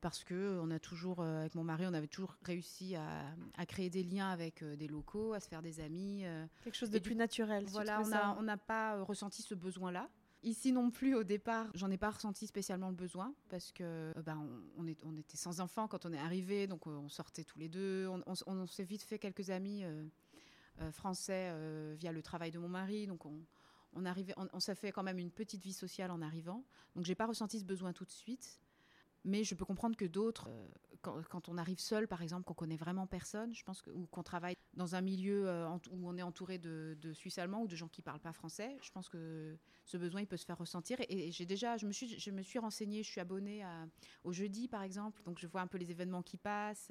[0.05, 3.89] parce que on a toujours, euh, avec mon mari, on avait toujours réussi à, créer
[3.89, 6.25] des liens avec euh, des locaux, à se faire des amis.
[6.63, 7.65] Quelque chose de plus naturel.
[7.69, 8.03] Voilà,
[8.39, 10.11] on n'a pas ressenti ce besoin-là.
[10.43, 14.47] Ici non plus, au départ, j'en ai pas ressenti spécialement le besoin parce que ben,
[14.77, 17.71] on, est, on, était sans enfants quand on est arrivé, donc on sortait tous les
[17.71, 18.07] deux.
[18.09, 19.85] On, on s'est vite fait quelques amis
[20.81, 23.07] euh, français euh, via le travail de mon mari.
[23.07, 23.41] Donc on,
[23.95, 26.65] on, arrivait, on, s'est fait quand même une petite vie sociale en arrivant.
[26.97, 28.61] Donc j'ai pas ressenti ce besoin tout de suite.
[29.25, 32.77] Mais je peux comprendre que d'autres, euh, quand, on arrive seul, par exemple, qu'on connaît
[32.77, 35.49] vraiment personne, je pense ou qu'on travaille dans un milieu
[35.91, 38.91] où on est entouré de, Suisses allemands ou de gens qui parlent pas français, je
[38.91, 40.99] pense que ce besoin il peut se faire ressentir.
[41.09, 43.65] Et, j'ai déjà, je me suis, je me suis renseignée, je suis abonnée
[44.25, 46.91] au jeudi, par exemple, donc je vois un peu les événements qui passent.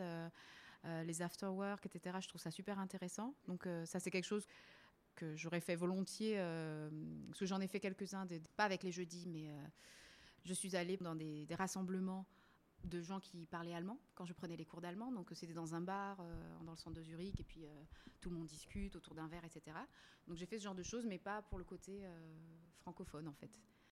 [0.86, 2.18] Euh, les afterwork, etc.
[2.20, 3.34] Je trouve ça super intéressant.
[3.48, 4.46] Donc euh, ça, c'est quelque chose
[5.16, 6.90] que j'aurais fait volontiers, euh,
[7.28, 8.28] parce que j'en ai fait quelques-uns,
[8.58, 9.50] pas avec les jeudis, mais
[10.44, 12.26] je suis allée dans des, rassemblements
[12.84, 15.12] de gens qui parlaient allemand quand je prenais les cours d'allemand.
[15.12, 16.18] Donc c'était dans un bar
[16.66, 17.66] dans le centre de Zurich et puis
[18.20, 19.78] tout le monde discute autour d'un verre, etc.
[20.28, 22.04] Donc j'ai fait ce genre de choses, mais pas pour le côté
[22.80, 23.52] francophone en fait.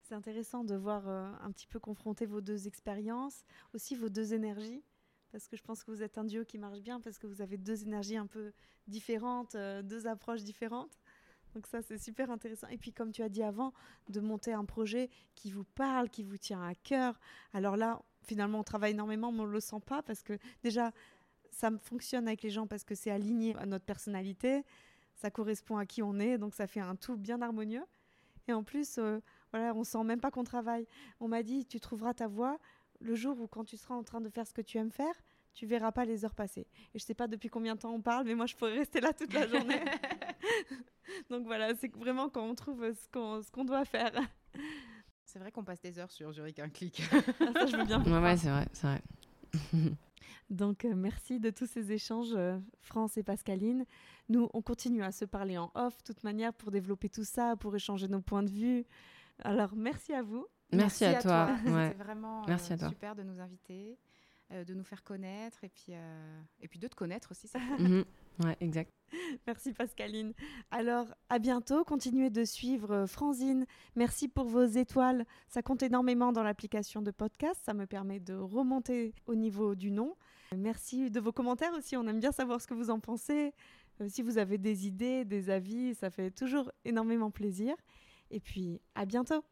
[0.03, 3.43] C'est intéressant de voir un petit peu confronter vos deux expériences,
[3.73, 4.83] aussi vos deux énergies
[5.35, 7.41] parce que je pense que vous êtes un duo qui marche bien, parce que vous
[7.41, 8.53] avez deux énergies un peu
[8.87, 10.97] différentes, euh, deux approches différentes.
[11.56, 12.68] Donc ça, c'est super intéressant.
[12.68, 13.74] Et puis, comme tu as dit avant,
[14.10, 17.18] de monter un projet qui vous parle, qui vous tient à cœur.
[17.53, 20.91] Alors là, finalement, on travaille énormément, mais on ne le sent pas, parce que déjà,
[21.51, 24.64] ça fonctionne avec les gens, parce que c'est aligné à notre personnalité,
[25.16, 27.86] ça correspond à qui on est, donc ça fait un tout bien harmonieux.
[28.49, 29.20] Et en plus, euh,
[29.53, 30.86] voilà, on sent même pas qu'on travaille.
[31.22, 32.60] On m'a dit, tu trouveras ta voix
[32.99, 35.16] le jour où quand tu seras en train de faire ce que tu aimes faire,
[35.53, 36.68] tu verras pas les heures passer.
[36.93, 38.99] Et je sais pas depuis combien de temps on parle, mais moi je pourrais rester
[38.99, 39.80] là toute la journée.
[41.30, 44.11] Donc voilà, c'est vraiment quand on trouve ce qu'on doit faire.
[45.28, 47.01] C'est vrai qu'on passe des heures sur Zurich un clic.
[47.11, 48.01] Ah, ça, je veux bien.
[48.05, 49.01] Ouais, ouais c'est vrai, c'est vrai.
[50.49, 53.86] Donc, euh, merci de tous ces échanges, euh, France et Pascaline.
[54.30, 57.57] Nous, on continue à se parler en off, de toute manière, pour développer tout ça,
[57.57, 58.86] pour échanger nos points de vue.
[59.43, 60.47] Alors, merci à vous.
[60.71, 61.49] Merci, à, toi.
[61.65, 61.89] Ouais.
[61.89, 62.89] C'était vraiment Merci euh, à toi.
[62.89, 63.97] super de nous inviter,
[64.51, 67.47] euh, de nous faire connaître et puis, euh, et puis de te connaître aussi.
[67.47, 67.59] ça.
[68.43, 68.91] Ouais, exact.
[69.47, 70.33] Merci Pascaline.
[70.71, 71.83] Alors, à bientôt.
[71.83, 73.65] Continuez de suivre euh, Franzine.
[73.95, 75.25] Merci pour vos étoiles.
[75.47, 77.61] Ça compte énormément dans l'application de podcast.
[77.63, 80.15] Ça me permet de remonter au niveau du nom.
[80.55, 81.95] Merci de vos commentaires aussi.
[81.97, 83.53] On aime bien savoir ce que vous en pensez.
[84.01, 87.75] Euh, si vous avez des idées, des avis, ça fait toujours énormément plaisir.
[88.31, 89.43] Et puis, à bientôt.